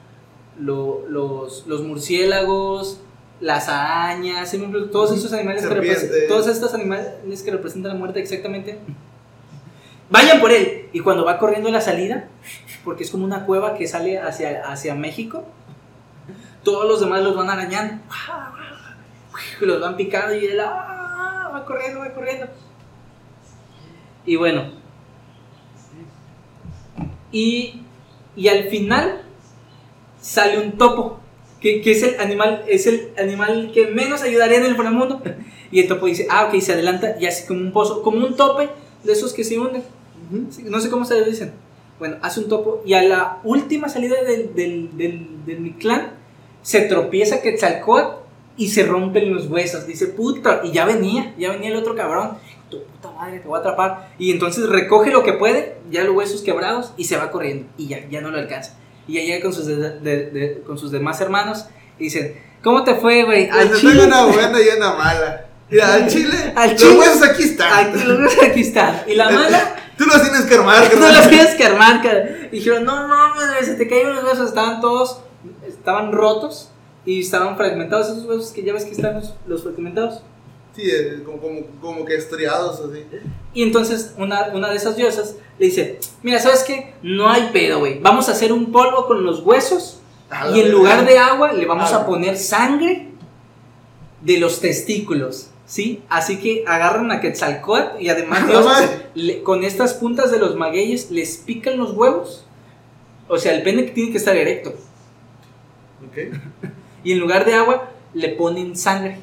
lo- 0.59 1.05
los, 1.07 1.67
los 1.67 1.83
murciélagos, 1.83 2.99
las 3.39 3.69
arañas, 3.69 4.55
todos 4.91 5.13
esos 5.13 5.31
animales 5.35 5.63
que 5.63 5.69
todos 6.29 6.47
estos 6.49 6.73
animales 6.73 7.43
que 7.45 7.51
representan 7.51 7.93
la 7.93 7.99
muerte 7.99 8.21
exactamente. 8.21 8.79
Vayan 10.09 10.41
por 10.41 10.51
él. 10.51 10.89
Y 10.95 11.01
cuando 11.01 11.27
va 11.27 11.39
corriendo 11.39 11.69
a 11.69 11.73
la 11.73 11.83
salida, 11.83 12.29
porque 12.83 13.05
es 13.05 13.11
como 13.11 13.27
una 13.27 13.45
cueva 13.45 13.75
que 13.75 13.87
sale 13.87 14.19
hacia, 14.19 14.63
hacia 14.67 14.95
México, 14.95 15.45
todos 16.65 16.89
los 16.89 17.01
demás 17.01 17.21
los 17.23 17.37
van 17.37 17.51
arañando. 17.51 18.03
Y 19.61 19.67
los 19.67 19.79
van 19.79 19.97
picando 19.97 20.35
y 20.35 20.47
él 20.47 20.59
ah, 20.61 21.51
va 21.55 21.65
corriendo, 21.67 22.01
va 22.01 22.15
corriendo. 22.15 22.47
Y 24.25 24.37
bueno. 24.37 24.81
Y, 27.33 27.81
y 28.37 28.49
al 28.49 28.65
final 28.65 29.23
sale 30.21 30.59
un 30.59 30.73
topo. 30.79 31.19
Que, 31.61 31.81
que 31.81 31.93
es 31.93 32.03
el 32.03 32.19
animal 32.19 32.65
es 32.67 32.89
el 32.89 33.13
animal 33.17 33.71
que 33.73 33.87
menos 33.87 34.23
ayudaría 34.23 34.59
en 34.59 34.65
el 34.65 34.71
inframundo. 34.71 35.23
Y 35.71 35.81
el 35.81 35.89
topo 35.89 36.07
dice, 36.07 36.27
ah, 36.29 36.47
ok, 36.47 36.61
se 36.61 36.73
adelanta 36.73 37.17
y 37.19 37.27
hace 37.27 37.47
como 37.47 37.61
un 37.61 37.73
pozo, 37.73 38.03
como 38.03 38.27
un 38.27 38.37
tope 38.37 38.69
de 39.05 39.13
esos 39.13 39.33
que 39.33 39.45
se 39.45 39.59
hunden. 39.59 39.83
No 40.65 40.81
sé 40.81 40.91
cómo 40.91 41.05
se 41.05 41.19
le 41.19 41.25
dicen. 41.25 41.53
Bueno, 41.99 42.17
hace 42.21 42.41
un 42.41 42.49
topo 42.49 42.83
y 42.85 42.95
a 42.95 43.03
la 43.03 43.39
última 43.45 43.89
salida 43.89 44.23
del, 44.23 44.55
del, 44.55 44.97
del, 44.97 45.29
del 45.47 45.61
Mictlán 45.61 46.15
se 46.63 46.81
tropieza 46.83 47.43
Quetzalcóatl 47.43 48.23
y 48.57 48.69
se 48.69 48.85
rompen 48.85 49.33
los 49.33 49.47
huesos. 49.47 49.87
Dice, 49.87 50.09
puta, 50.09 50.63
y 50.65 50.73
ya 50.73 50.85
venía, 50.85 51.35
ya 51.39 51.51
venía 51.53 51.71
el 51.71 51.77
otro 51.77 51.95
cabrón. 51.95 52.39
Tu 52.79 52.85
puta 52.85 53.11
madre, 53.13 53.39
te 53.41 53.47
voy 53.49 53.57
a 53.57 53.61
atrapar. 53.61 54.09
Y 54.19 54.31
entonces 54.31 54.69
recoge 54.69 55.11
lo 55.11 55.23
que 55.23 55.33
puede, 55.35 55.77
ya 55.91 56.03
los 56.05 56.15
huesos 56.17 56.43
quebrados 56.43 56.93
y 56.97 57.05
se 57.05 57.17
va 57.17 57.31
corriendo. 57.31 57.69
Y 57.77 57.89
ya, 57.89 58.01
ya 58.11 58.21
no 58.21 58.31
lo 58.31 58.39
alcanza. 58.39 58.75
Y 59.07 59.15
ya 59.15 59.21
llega 59.23 59.43
con 59.43 59.53
sus, 59.53 59.67
de- 59.67 59.77
de- 59.77 60.31
de- 60.31 60.63
con 60.67 60.79
sus 60.79 60.91
demás 60.91 61.21
hermanos 61.21 61.67
y 61.99 62.05
dicen, 62.05 62.41
¿cómo 62.63 62.85
te 62.85 62.95
fue, 62.95 63.25
güey? 63.25 63.49
Al 63.49 63.69
Pues 63.69 63.81
chile. 63.81 63.93
tengo 63.93 64.07
una 64.07 64.25
buena 64.27 64.61
y 64.61 64.69
una 64.77 64.95
mala. 64.95 65.47
Mira, 65.71 65.95
al 65.95 66.07
chile, 66.09 66.53
Al 66.55 66.71
los 66.73 66.81
chile. 66.81 66.99
huesos 66.99 67.23
aquí 67.23 67.43
están. 67.45 67.87
Aquí, 67.91 68.05
los 68.05 68.19
huesos 68.21 68.43
aquí 68.45 68.61
están. 68.61 69.03
Y 69.07 69.15
la 69.15 69.31
mala 69.31 69.77
Tú 69.99 70.07
los 70.07 70.23
tienes 70.23 70.43
que 70.47 70.55
armar, 70.55 70.83
No 70.85 70.89
carnal. 70.91 71.15
los 71.17 71.29
tienes 71.29 71.55
que 71.55 71.65
armar, 71.65 72.03
cara. 72.03 72.25
Y 72.51 72.57
dijeron, 72.57 72.85
no 72.85 73.35
güey, 73.35 73.65
se 73.65 73.75
te 73.75 73.87
cayeron 73.89 74.17
los 74.17 74.25
huesos. 74.25 74.49
Estaban 74.49 74.81
todos, 74.81 75.21
estaban 75.69 76.13
rotos 76.13 76.71
y 77.05 77.21
estaban 77.21 77.57
fragmentados. 77.57 78.09
Esos 78.09 78.25
huesos 78.25 78.53
que 78.53 78.63
ya 78.63 78.73
ves 78.73 78.85
que 78.85 78.93
están 78.93 79.15
los, 79.15 79.35
los 79.47 79.63
fragmentados. 79.63 80.23
Sí, 80.75 80.91
como, 81.25 81.39
como, 81.41 81.61
como 81.81 82.05
que 82.05 82.15
estriados 82.17 82.81
así. 82.81 83.05
Y 83.55 83.63
entonces 83.63 84.15
una, 84.17 84.49
una 84.55 84.71
de 84.71 84.77
esas 84.77 84.97
diosas 84.97 85.37
le 85.59 85.67
dice, 85.67 85.99
mira, 86.23 86.39
¿sabes 86.41 86.65
qué? 86.65 86.95
No 87.03 87.29
hay 87.29 87.51
pedo, 87.53 87.81
güey. 87.81 87.99
Vamos 88.01 88.29
a 88.29 88.33
hacer 88.33 88.53
un 88.53 88.73
polvo 88.73 89.07
con 89.07 89.23
los 89.25 89.41
huesos 89.41 89.99
y 90.55 90.61
en 90.61 90.73
lugar 90.73 91.05
de 91.07 91.19
agua 91.19 91.53
le 91.53 91.67
vamos 91.67 91.93
Ah. 91.93 91.99
a 91.99 92.07
poner 92.07 92.39
sangre 92.39 93.09
de 94.23 94.39
los 94.39 94.61
testículos. 94.61 95.49
¿Sí? 95.67 96.03
Así 96.11 96.39
que 96.39 96.65
agarran 96.67 97.11
a 97.13 97.21
Quetzalcóatl 97.21 98.01
y 98.03 98.09
además 98.11 98.47
Dios, 98.49 98.67
le- 99.15 99.43
con 99.43 99.65
estas 99.65 99.95
puntas 99.95 100.31
de 100.31 100.39
los 100.39 100.55
magueyes 100.57 101.11
les 101.11 101.37
pican 101.39 101.79
los 101.79 101.93
huevos. 101.93 102.45
O 103.29 103.39
sea, 103.39 103.55
el 103.55 103.63
pene 103.63 103.83
tiene 103.85 104.11
que 104.11 104.19
estar 104.19 104.37
erecto. 104.37 104.71
Ok. 106.07 106.35
Y 107.05 107.13
en 107.13 107.21
lugar 107.21 107.45
de 107.47 107.55
agua 107.55 107.91
le 108.13 108.31
ponen 108.31 108.77
sangre. 108.77 109.19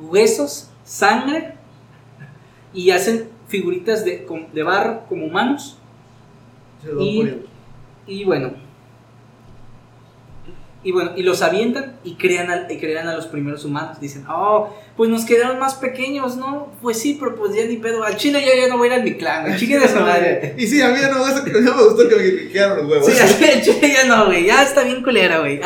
Huesos, 0.00 0.70
sangre. 0.84 1.54
Y 2.72 2.90
hacen 2.90 3.28
figuritas 3.48 4.04
de, 4.04 4.26
de 4.52 4.62
barro 4.62 5.04
como 5.08 5.26
humanos. 5.26 5.76
Se 6.82 6.92
lo 6.92 7.02
Y-. 7.02 7.46
Y 8.06 8.24
bueno. 8.24 8.52
Y 10.82 10.92
bueno, 10.92 11.12
y 11.14 11.22
los 11.22 11.42
avientan 11.42 11.98
y 12.04 12.14
crean, 12.14 12.50
a, 12.50 12.72
y 12.72 12.78
crean 12.78 13.06
a 13.06 13.14
los 13.14 13.26
primeros 13.26 13.66
humanos. 13.66 14.00
Dicen, 14.00 14.24
oh, 14.28 14.74
pues 14.96 15.08
nos 15.08 15.24
quedaron 15.24 15.58
más 15.58 15.76
pequeños, 15.76 16.36
¿no? 16.36 16.70
Pues 16.82 16.98
sí, 17.00 17.16
pero 17.18 17.34
pues 17.34 17.54
ya 17.54 17.64
ni 17.64 17.76
pedo. 17.76 18.04
Al 18.04 18.16
chile 18.16 18.42
yo 18.44 18.52
ya 18.60 18.68
no 18.68 18.76
voy 18.76 18.90
a 18.90 18.94
ir 18.96 19.00
a 19.00 19.02
mi 19.02 19.14
clan. 19.14 19.56
Chique 19.56 19.78
de 19.78 19.88
su 19.88 19.98
madre. 19.98 20.54
Y 20.58 20.66
sí, 20.66 20.82
a 20.82 20.88
mí 20.90 21.00
ya 21.00 21.08
no, 21.08 21.26
eso 21.26 21.42
no 21.46 21.74
me 21.76 21.82
gustó 21.84 22.06
que 22.06 22.16
me 22.16 22.28
piquearon 22.32 22.78
los 22.78 22.86
huevos. 22.90 23.06
Sí, 23.10 23.18
al 23.18 23.62
chile 23.62 23.94
ya 23.94 24.04
no, 24.04 24.26
güey. 24.26 24.44
Ya 24.44 24.62
está 24.62 24.82
bien 24.82 25.02
culera, 25.02 25.38
güey. 25.38 25.58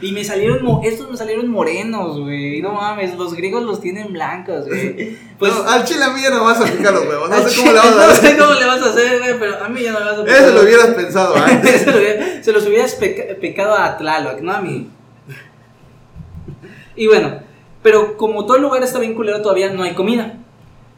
Y 0.00 0.12
me 0.12 0.24
salieron, 0.24 0.64
mo- 0.64 0.80
estos 0.82 1.10
me 1.10 1.16
salieron 1.18 1.48
morenos, 1.48 2.18
güey. 2.18 2.62
No 2.62 2.72
mames, 2.72 3.14
los 3.16 3.34
griegos 3.34 3.62
los 3.64 3.80
tienen 3.82 4.12
blancos, 4.12 4.66
güey. 4.66 5.16
Pues, 5.38 5.52
No, 5.54 5.68
al 5.68 5.84
chile 5.84 6.02
a 6.04 6.10
mí 6.10 6.20
ya 6.22 6.30
no 6.30 6.42
vas 6.44 6.60
a 6.60 6.64
picar 6.64 6.92
los 6.94 7.06
huevos. 7.06 7.28
No 7.30 7.36
sé 7.48 7.56
cómo 7.60 7.72
le 7.72 7.78
chile 7.78 7.80
vas 7.80 7.86
a 7.86 7.94
no 8.06 8.12
hacer. 8.12 8.30
sé 8.30 8.36
cómo 8.38 8.52
le 8.54 8.64
vas 8.66 8.82
a 8.82 8.90
hacer, 8.90 9.18
güey, 9.20 9.38
pero 9.38 9.64
a 9.64 9.68
mí 9.68 9.82
ya 9.82 9.92
no 9.92 10.00
me 10.00 10.04
vas 10.06 10.18
a 10.18 10.22
Eso 10.44 10.54
lo 10.54 10.62
hubieras 10.62 10.86
pensado 10.88 11.36
antes. 11.44 11.80
se, 11.82 11.92
lo 11.92 11.98
hubiera- 11.98 12.42
se 12.42 12.52
los 12.52 12.66
hubieras 12.66 12.94
peca- 12.96 13.36
pecado 13.40 13.74
a 13.76 13.96
Tlaloc, 13.98 14.40
no 14.40 14.52
a 14.52 14.60
mí. 14.60 14.88
Y 16.96 17.06
bueno, 17.06 17.40
pero 17.82 18.16
como 18.16 18.44
todo 18.46 18.56
el 18.56 18.62
lugar 18.62 18.82
está 18.82 18.98
bien 18.98 19.14
culero, 19.14 19.40
todavía 19.42 19.70
no 19.72 19.82
hay 19.82 19.94
comida. 19.94 20.38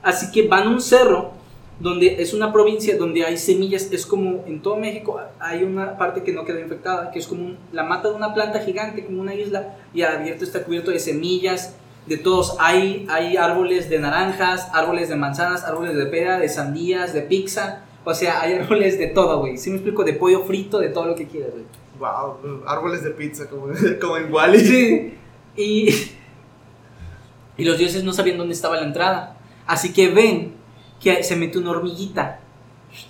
Así 0.03 0.31
que 0.33 0.49
van 0.49 0.67
a 0.67 0.71
un 0.71 0.81
cerro 0.81 1.33
donde 1.79 2.21
es 2.23 2.35
una 2.35 2.53
provincia 2.53 2.97
donde 2.97 3.25
hay 3.25 3.37
semillas. 3.37 3.89
Es 3.93 4.05
como 4.07 4.45
en 4.47 4.61
todo 4.61 4.77
México 4.77 5.21
hay 5.39 5.63
una 5.63 5.97
parte 5.99 6.23
que 6.23 6.33
no 6.33 6.45
queda 6.45 6.61
infectada, 6.61 7.11
que 7.11 7.19
es 7.19 7.27
como 7.27 7.43
un- 7.45 7.59
la 7.73 7.85
mata 7.85 8.09
de 8.09 8.15
una 8.15 8.33
planta 8.35 8.61
gigante, 8.61 9.05
como 9.05 9.21
una 9.21 9.35
isla, 9.35 9.77
y 9.95 10.03
abierto 10.03 10.45
está 10.45 10.63
cubierto 10.65 10.91
de 10.91 10.99
semillas. 10.99 11.77
De 12.07 12.17
todos, 12.17 12.57
hay, 12.59 13.07
hay 13.11 13.37
árboles 13.37 13.89
de 13.91 13.99
naranjas, 13.99 14.69
árboles 14.73 15.09
de 15.11 15.17
manzanas, 15.17 15.65
árboles 15.65 15.97
de 15.97 16.07
pera, 16.07 16.39
de 16.39 16.49
sandías, 16.49 17.13
de 17.13 17.23
pizza. 17.23 17.85
O 18.05 18.15
sea, 18.15 18.41
hay 18.41 18.55
árboles 18.55 18.99
de 18.99 19.07
todo, 19.09 19.39
güey. 19.41 19.59
Si 19.59 19.69
me 19.71 19.77
explico, 19.77 20.03
de 20.03 20.15
pollo 20.15 20.41
frito, 20.45 20.79
de 20.79 20.89
todo 20.89 21.07
lo 21.07 21.15
que 21.15 21.27
quieras, 21.29 21.51
güey. 21.53 21.65
Wow, 21.99 22.63
árboles 22.67 23.05
de 23.05 23.11
pizza 23.11 23.49
como, 23.49 23.67
como 24.01 24.17
en 24.17 24.33
Wally. 24.33 24.59
Sí. 24.61 25.15
Y, 25.57 25.89
y 27.61 27.65
los 27.65 27.79
dioses 27.79 28.05
no 28.05 28.13
sabían 28.13 28.39
dónde 28.39 28.55
estaba 28.55 28.77
la 28.77 28.87
entrada. 28.87 29.37
Así 29.67 29.93
que 29.93 30.09
ven 30.09 30.55
que 31.01 31.23
se 31.23 31.37
mete 31.37 31.59
una 31.59 31.71
hormiguita 31.71 32.41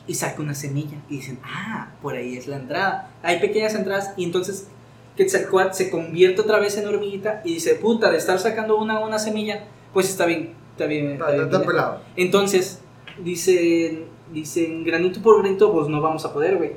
y 0.06 0.14
saca 0.14 0.42
una 0.42 0.54
semilla. 0.54 0.98
Y 1.08 1.16
dicen, 1.16 1.38
ah, 1.44 1.88
por 2.02 2.14
ahí 2.14 2.36
es 2.36 2.46
la 2.46 2.56
entrada. 2.56 3.10
Hay 3.22 3.38
pequeñas 3.40 3.74
entradas 3.74 4.12
y 4.16 4.24
entonces 4.24 4.68
Quetzalcóatl 5.16 5.74
se 5.74 5.90
convierte 5.90 6.40
otra 6.40 6.58
vez 6.58 6.76
en 6.78 6.88
hormiguita 6.88 7.42
y 7.44 7.54
dice, 7.54 7.74
puta, 7.76 8.10
de 8.10 8.18
estar 8.18 8.38
sacando 8.38 8.76
una 8.76 9.00
una 9.00 9.18
semilla, 9.18 9.64
pues 9.92 10.08
está 10.08 10.26
bien, 10.26 10.54
está 10.72 10.86
bien. 10.86 11.12
Está, 11.12 11.24
Está 11.24 11.32
bien, 11.32 11.44
está 11.44 11.58
bien". 11.58 11.70
pelado. 11.70 12.00
Entonces, 12.16 12.80
dicen, 13.22 14.04
dicen, 14.32 14.84
granito 14.84 15.20
por 15.20 15.42
granito, 15.42 15.72
pues 15.72 15.88
no 15.88 16.00
vamos 16.00 16.24
a 16.24 16.32
poder, 16.32 16.56
güey. 16.56 16.72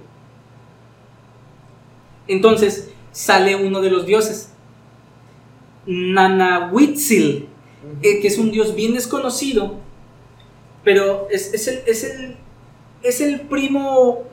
Entonces, 2.27 2.91
sale 3.11 3.55
uno 3.55 3.81
de 3.81 3.89
los 3.91 4.05
dioses, 4.05 4.51
Nanahuitzil, 5.85 7.49
que 8.01 8.27
es 8.27 8.37
un 8.37 8.51
dios 8.51 8.75
bien 8.75 8.93
desconocido, 8.93 9.75
pero 10.83 11.27
es, 11.31 11.53
es 11.53 11.67
el, 11.67 11.81
es, 11.85 12.03
el, 12.03 12.37
es 13.01 13.21
el 13.21 13.41
primo 13.41 14.23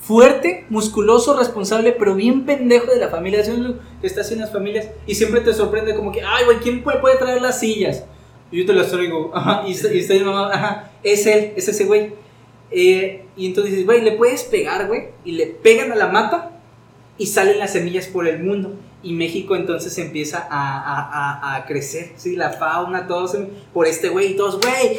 fuerte, 0.00 0.66
musculoso, 0.68 1.36
responsable, 1.36 1.92
pero 1.92 2.14
bien 2.14 2.44
pendejo 2.44 2.90
de 2.90 2.98
la 2.98 3.08
familia. 3.08 3.40
Es 3.40 3.48
uno 3.48 3.76
que 4.00 4.06
está 4.06 4.20
en 4.30 4.40
las 4.40 4.52
familias 4.52 4.88
y 5.06 5.14
siempre 5.14 5.40
te 5.40 5.54
sorprende 5.54 5.94
como 5.94 6.12
que, 6.12 6.22
ay, 6.22 6.44
güey, 6.44 6.58
¿quién 6.58 6.82
puede, 6.82 7.16
traer 7.16 7.40
las 7.40 7.60
sillas? 7.60 8.04
Y 8.50 8.60
yo 8.60 8.66
te 8.66 8.72
las 8.72 8.90
traigo, 8.90 9.30
ajá, 9.34 9.64
y 9.66 9.72
está, 9.72 9.88
ajá, 10.52 10.90
es 11.02 11.26
él, 11.26 11.52
es 11.56 11.68
ese 11.68 11.84
güey. 11.84 12.12
Eh, 12.70 13.26
y 13.36 13.46
entonces 13.46 13.72
dices, 13.72 13.86
güey, 13.86 14.02
¿le 14.02 14.12
puedes 14.12 14.44
pegar, 14.44 14.86
güey? 14.86 15.08
Y 15.24 15.32
le 15.32 15.46
pegan 15.46 15.92
a 15.92 15.94
la 15.94 16.08
mata 16.08 16.53
y 17.18 17.26
salen 17.26 17.58
las 17.58 17.72
semillas 17.72 18.06
por 18.06 18.26
el 18.26 18.42
mundo. 18.42 18.74
Y 19.02 19.12
México 19.12 19.54
entonces 19.54 19.96
empieza 19.98 20.46
a, 20.50 20.78
a, 20.80 21.52
a, 21.52 21.56
a 21.56 21.66
crecer, 21.66 22.12
¿sí? 22.16 22.36
La 22.36 22.50
fauna, 22.50 23.06
todos 23.06 23.36
por 23.72 23.86
este 23.86 24.08
güey, 24.08 24.32
y 24.32 24.36
todos, 24.36 24.58
güey, 24.60 24.96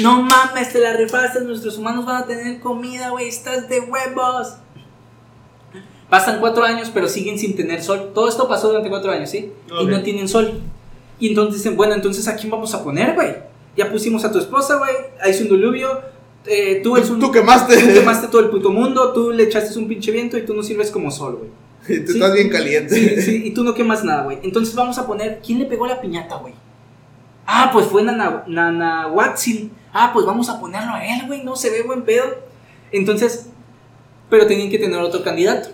no 0.00 0.22
mames, 0.22 0.72
te 0.72 0.80
la 0.80 0.92
rifaste, 0.94 1.40
nuestros 1.42 1.78
humanos 1.78 2.04
van 2.04 2.24
a 2.24 2.26
tener 2.26 2.60
comida, 2.60 3.10
güey, 3.10 3.28
estás 3.28 3.68
de 3.68 3.80
huevos. 3.80 4.56
Pasan 6.10 6.40
cuatro 6.40 6.64
años, 6.64 6.90
pero 6.92 7.08
siguen 7.08 7.38
sin 7.38 7.56
tener 7.56 7.82
sol. 7.82 8.10
Todo 8.14 8.28
esto 8.28 8.48
pasó 8.48 8.68
durante 8.68 8.88
cuatro 8.90 9.10
años, 9.10 9.30
¿sí? 9.30 9.52
Y 9.80 9.86
no 9.86 10.02
tienen 10.02 10.28
sol. 10.28 10.60
Y 11.18 11.28
entonces 11.28 11.62
dicen, 11.62 11.76
bueno, 11.76 11.94
entonces 11.94 12.26
¿a 12.28 12.36
quién 12.36 12.50
vamos 12.50 12.74
a 12.74 12.82
poner, 12.82 13.14
güey? 13.14 13.36
Ya 13.76 13.90
pusimos 13.90 14.24
a 14.24 14.30
tu 14.32 14.38
esposa, 14.38 14.76
güey, 14.78 14.92
hay 15.20 15.32
un 15.40 15.48
diluvio, 15.48 16.00
eh, 16.46 16.80
tú, 16.82 16.96
eres 16.96 17.10
un, 17.10 17.20
tú 17.20 17.30
quemaste. 17.30 17.76
Tú 17.76 17.92
quemaste 17.92 18.28
todo 18.28 18.40
el 18.42 18.50
puto 18.50 18.70
mundo, 18.70 19.12
tú 19.12 19.30
le 19.30 19.44
echaste 19.44 19.78
un 19.78 19.88
pinche 19.88 20.12
viento 20.12 20.36
y 20.36 20.44
tú 20.44 20.54
no 20.54 20.62
sirves 20.62 20.90
como 20.90 21.10
sol, 21.10 21.36
güey. 21.36 21.50
Y 21.98 22.04
tú 22.04 22.12
estás 22.12 22.32
bien 22.32 22.48
caliente. 22.48 22.94
Sí, 22.94 23.22
sí, 23.22 23.42
y 23.44 23.50
tú 23.52 23.62
no 23.62 23.74
quemas 23.74 24.04
nada, 24.04 24.24
güey. 24.24 24.38
Entonces 24.42 24.74
vamos 24.74 24.98
a 24.98 25.06
poner, 25.06 25.40
¿quién 25.44 25.58
le 25.58 25.66
pegó 25.66 25.86
la 25.86 26.00
piñata, 26.00 26.36
güey? 26.36 26.54
Ah, 27.46 27.70
pues 27.72 27.86
fue 27.86 28.02
Nana, 28.02 28.44
Nana 28.46 29.08
Watson. 29.08 29.70
Ah, 29.92 30.10
pues 30.12 30.24
vamos 30.24 30.48
a 30.48 30.58
ponerlo 30.58 30.94
a 30.94 31.04
él, 31.04 31.26
güey, 31.26 31.44
no 31.44 31.56
se 31.56 31.70
ve 31.70 31.82
buen 31.82 32.02
pedo. 32.02 32.24
Entonces, 32.90 33.48
pero 34.30 34.46
tenían 34.46 34.70
que 34.70 34.78
tener 34.78 34.98
otro 35.00 35.22
candidato. 35.22 35.70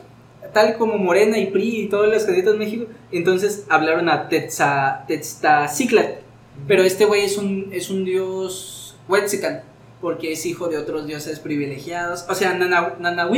Tal 0.53 0.77
como 0.77 0.99
Morena 0.99 1.39
y 1.39 1.47
PRI 1.47 1.83
y 1.83 1.89
todos 1.89 2.09
los 2.09 2.25
candidatos 2.25 2.55
de 2.55 2.59
México, 2.59 2.87
entonces 3.13 3.67
hablaron 3.69 4.09
a 4.09 4.29
Tetztaciclat. 4.29 6.23
Pero 6.67 6.83
este 6.83 7.05
güey 7.05 7.25
es 7.25 7.39
un, 7.39 7.69
es 7.73 7.89
un 7.89 8.05
dios 8.05 8.97
Huetzican, 9.09 9.63
porque 10.01 10.33
es 10.33 10.47
hijo 10.47 10.69
de 10.69 10.79
otros 10.79 11.07
dioses 11.07 11.41
privilegiados. 11.41 12.25
O 12.29 12.35
sea, 12.35 12.55
Nana, 12.55 12.95
Nana 12.99 13.29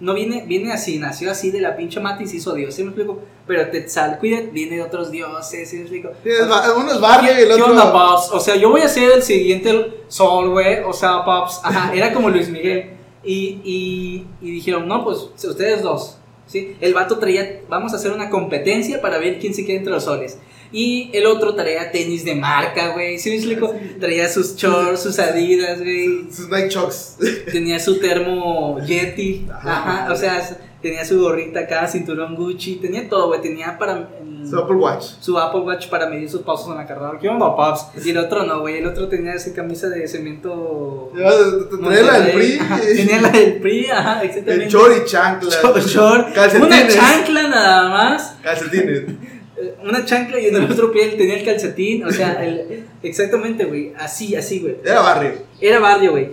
no 0.00 0.14
viene, 0.14 0.44
viene 0.46 0.72
así, 0.72 0.98
nació 0.98 1.30
así 1.30 1.50
de 1.50 1.60
la 1.60 1.76
pinche 1.76 1.98
mata 1.98 2.22
y 2.22 2.28
se 2.28 2.36
hizo 2.36 2.54
dios, 2.54 2.74
¿sí 2.74 2.82
me 2.82 2.90
explico? 2.90 3.20
Pero 3.46 3.68
Tetzalcuidet 3.68 4.52
viene 4.52 4.76
de 4.76 4.82
otros 4.82 5.10
dioses, 5.10 5.68
¿sí 5.68 5.76
me 5.76 5.82
explico? 5.82 6.10
Sí, 6.22 6.30
uno 6.76 6.92
es 6.92 7.00
barrio 7.00 7.32
y 7.36 7.42
el 7.42 7.50
otro... 7.50 7.64
¿Qué 7.64 7.70
onda, 7.72 7.92
Pops? 7.92 8.30
O 8.32 8.38
sea, 8.38 8.54
yo 8.54 8.70
voy 8.70 8.82
a 8.82 8.88
ser 8.88 9.10
el 9.10 9.22
siguiente 9.22 10.02
Sol, 10.06 10.50
güey, 10.50 10.80
o 10.84 10.92
sea, 10.92 11.24
Pops, 11.24 11.60
ajá, 11.64 11.92
era 11.94 12.12
como 12.12 12.30
Luis 12.30 12.48
Miguel. 12.48 12.90
Y, 13.24 13.60
y, 13.64 14.26
y 14.40 14.50
dijeron, 14.52 14.86
no, 14.86 15.02
pues 15.02 15.18
ustedes 15.18 15.82
dos, 15.82 16.18
¿sí? 16.46 16.76
El 16.80 16.94
vato 16.94 17.18
traía, 17.18 17.62
vamos 17.68 17.92
a 17.92 17.96
hacer 17.96 18.12
una 18.12 18.30
competencia 18.30 19.00
para 19.00 19.18
ver 19.18 19.40
quién 19.40 19.52
se 19.52 19.66
queda 19.66 19.78
entre 19.78 19.92
los 19.92 20.04
soles. 20.04 20.38
Y 20.70 21.10
el 21.14 21.26
otro 21.26 21.54
traía 21.54 21.90
tenis 21.90 22.24
de 22.24 22.34
marca, 22.34 22.92
güey. 22.92 23.18
¿Sí 23.18 23.30
me 23.30 23.36
explico? 23.36 23.74
Traía 24.00 24.28
sus 24.28 24.56
shorts, 24.56 25.02
sus 25.02 25.18
adidas, 25.18 25.78
güey. 25.78 26.26
Sus 26.30 26.48
Nike 26.48 26.68
Chucks. 26.68 27.16
Tenía 27.52 27.78
su 27.80 27.98
termo 27.98 28.78
Yeti. 28.84 29.46
Ajá. 29.50 30.08
O 30.12 30.16
sea, 30.16 30.46
tenía 30.82 31.04
su 31.04 31.20
gorrita 31.20 31.60
acá, 31.60 31.86
cinturón 31.88 32.36
Gucci. 32.36 32.76
Tenía 32.76 33.08
todo, 33.08 33.28
güey. 33.28 33.40
Tenía 33.40 33.78
para. 33.78 34.10
su 34.48 34.58
Apple 34.58 34.76
Watch. 34.76 35.04
Su 35.20 35.38
Apple 35.38 35.60
Watch 35.60 35.88
para 35.88 36.06
medir 36.08 36.28
sus 36.28 36.42
pasos 36.42 36.68
en 36.68 36.76
la 36.76 36.86
carrera. 36.86 37.18
¿Qué 37.18 37.28
onda, 37.28 37.56
paps? 37.56 38.04
Y 38.04 38.10
el 38.10 38.18
otro 38.18 38.44
no, 38.44 38.60
güey. 38.60 38.78
El 38.78 38.86
otro 38.86 39.08
tenía 39.08 39.32
esa 39.32 39.54
camisa 39.54 39.88
de 39.88 40.06
cemento. 40.06 41.10
Tenía 41.14 42.02
la 42.02 42.20
del 42.20 42.32
PRI. 42.32 42.58
tenía 42.94 43.22
la 43.22 43.30
del 43.30 43.54
PRI, 43.54 43.86
ajá, 43.86 44.22
exactamente. 44.22 44.64
El 44.66 44.70
short 44.70 44.92
y 45.02 45.10
chancla. 45.10 45.50
Short, 45.80 46.36
Una 46.60 46.88
chancla 46.88 47.48
nada 47.48 47.88
más. 47.88 48.36
Calcetines 48.42 49.04
una 49.82 50.04
chancla 50.04 50.38
y 50.38 50.46
en 50.46 50.56
el 50.56 50.70
otro 50.70 50.92
pie 50.92 51.08
tenía 51.08 51.36
el 51.36 51.44
calcetín. 51.44 52.04
O 52.04 52.10
sea, 52.10 52.44
el, 52.44 52.86
exactamente, 53.02 53.64
güey. 53.64 53.92
Así, 53.98 54.34
así, 54.36 54.60
güey. 54.60 54.76
Era 54.84 55.00
barrio. 55.00 55.32
Era 55.60 55.78
barrio, 55.78 56.12
güey. 56.12 56.30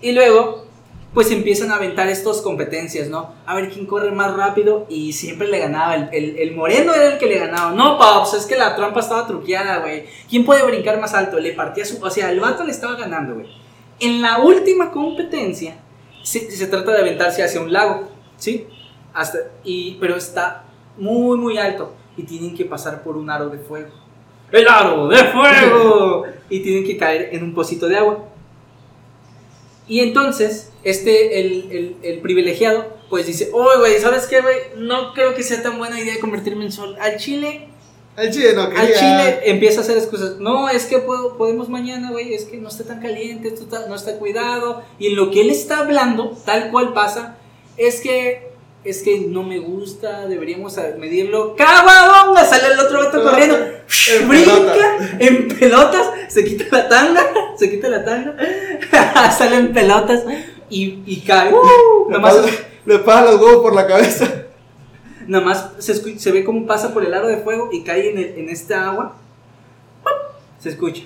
Y 0.00 0.12
luego, 0.12 0.66
pues 1.14 1.30
empiezan 1.30 1.70
a 1.72 1.76
aventar 1.76 2.08
estas 2.08 2.40
competencias, 2.40 3.08
¿no? 3.08 3.34
A 3.46 3.56
ver 3.56 3.70
quién 3.70 3.86
corre 3.86 4.10
más 4.12 4.36
rápido 4.36 4.86
y 4.88 5.12
siempre 5.12 5.48
le 5.48 5.58
ganaba. 5.58 5.94
El, 5.94 6.38
el, 6.38 6.54
moreno 6.54 6.94
era 6.94 7.12
el 7.12 7.18
que 7.18 7.26
le 7.26 7.38
ganaba. 7.38 7.72
No, 7.72 7.98
Pops, 7.98 8.34
es 8.34 8.46
que 8.46 8.56
la 8.56 8.76
trampa 8.76 9.00
estaba 9.00 9.26
truqueada, 9.26 9.78
güey. 9.78 10.04
¿Quién 10.28 10.44
puede 10.44 10.62
brincar 10.64 11.00
más 11.00 11.14
alto? 11.14 11.38
Le 11.40 11.52
partía 11.52 11.84
su. 11.84 12.02
O 12.02 12.10
sea, 12.10 12.30
el 12.30 12.40
vato 12.40 12.64
le 12.64 12.70
estaba 12.70 12.94
ganando, 12.96 13.34
güey. 13.34 13.46
En 14.00 14.22
la 14.22 14.38
última 14.38 14.92
competencia, 14.92 15.76
se, 16.22 16.50
se 16.50 16.66
trata 16.68 16.92
de 16.92 17.00
aventarse 17.00 17.42
hacia 17.42 17.60
un 17.60 17.72
lago, 17.72 18.08
¿sí? 18.36 18.66
Hasta, 19.12 19.38
y, 19.64 19.96
pero 20.00 20.14
está 20.14 20.67
muy, 20.98 21.38
muy 21.38 21.58
alto 21.58 21.94
y 22.16 22.24
tienen 22.24 22.54
que 22.54 22.64
pasar 22.64 23.02
por 23.02 23.16
un 23.16 23.30
aro 23.30 23.48
de 23.48 23.58
fuego. 23.58 23.90
¡El 24.50 24.66
aro 24.66 25.08
de 25.08 25.24
fuego! 25.24 26.24
y 26.50 26.60
tienen 26.60 26.84
que 26.84 26.96
caer 26.96 27.30
en 27.32 27.44
un 27.44 27.54
pocito 27.54 27.88
de 27.88 27.96
agua. 27.96 28.24
Y 29.86 30.00
entonces, 30.00 30.70
este, 30.84 31.40
el, 31.40 31.68
el, 31.70 31.96
el 32.02 32.20
privilegiado, 32.20 32.98
pues 33.08 33.26
dice, 33.26 33.50
oye, 33.52 33.78
güey, 33.78 33.98
¿sabes 33.98 34.26
qué, 34.26 34.40
güey? 34.40 34.56
No 34.76 35.14
creo 35.14 35.34
que 35.34 35.42
sea 35.42 35.62
tan 35.62 35.78
buena 35.78 35.98
idea 35.98 36.20
convertirme 36.20 36.64
en 36.64 36.72
sol. 36.72 36.96
Al 37.00 37.16
chile... 37.16 37.68
Al 38.16 38.30
chile 38.32 38.52
no 38.52 38.68
quería. 38.68 38.82
Al 38.82 38.92
chile 38.94 39.40
empieza 39.44 39.80
a 39.80 39.84
hacer 39.84 39.96
excusas. 39.96 40.38
No, 40.38 40.68
es 40.68 40.86
que 40.86 40.98
puedo, 40.98 41.38
podemos 41.38 41.68
mañana, 41.68 42.10
güey, 42.10 42.34
es 42.34 42.46
que 42.46 42.56
no 42.56 42.68
está 42.68 42.84
tan 42.84 43.00
caliente, 43.00 43.48
esto 43.48 43.66
no 43.88 43.94
está 43.94 44.18
cuidado. 44.18 44.82
Y 44.98 45.06
en 45.06 45.16
lo 45.16 45.30
que 45.30 45.40
él 45.40 45.50
está 45.50 45.78
hablando, 45.78 46.36
tal 46.44 46.70
cual 46.72 46.92
pasa, 46.92 47.38
es 47.76 48.00
que 48.00 48.47
es 48.84 49.02
que 49.02 49.20
no 49.20 49.42
me 49.42 49.58
gusta, 49.58 50.26
deberíamos 50.26 50.76
medirlo. 50.98 51.56
¡Cababonga! 51.56 52.44
Sale 52.44 52.72
el 52.72 52.78
otro 52.78 53.00
vato 53.00 53.22
corriendo, 53.22 53.56
en 53.56 54.28
brinca 54.28 55.16
en 55.18 55.48
pelotas, 55.48 56.10
se 56.28 56.44
quita 56.44 56.64
la 56.70 56.88
tanga, 56.88 57.22
se 57.56 57.70
quita 57.70 57.88
la 57.88 58.04
tanga, 58.04 58.36
sale 59.30 59.56
en 59.56 59.72
pelotas 59.72 60.22
y, 60.70 61.02
y 61.06 61.20
cae. 61.26 61.52
Uh, 61.52 62.10
le, 62.10 62.20
pasa, 62.20 62.42
le 62.86 62.98
pasa 63.00 63.32
los 63.32 63.40
huevos 63.40 63.62
por 63.62 63.74
la 63.74 63.86
cabeza. 63.86 64.44
Nada 65.26 65.44
más 65.44 65.70
se, 65.78 66.18
se 66.18 66.32
ve 66.32 66.44
cómo 66.44 66.66
pasa 66.66 66.94
por 66.94 67.04
el 67.04 67.12
aro 67.12 67.28
de 67.28 67.38
fuego 67.38 67.68
y 67.70 67.82
cae 67.82 68.10
en, 68.10 68.18
el, 68.18 68.38
en 68.38 68.48
esta 68.48 68.88
agua. 68.88 69.16
Se 70.58 70.70
escucha. 70.70 71.02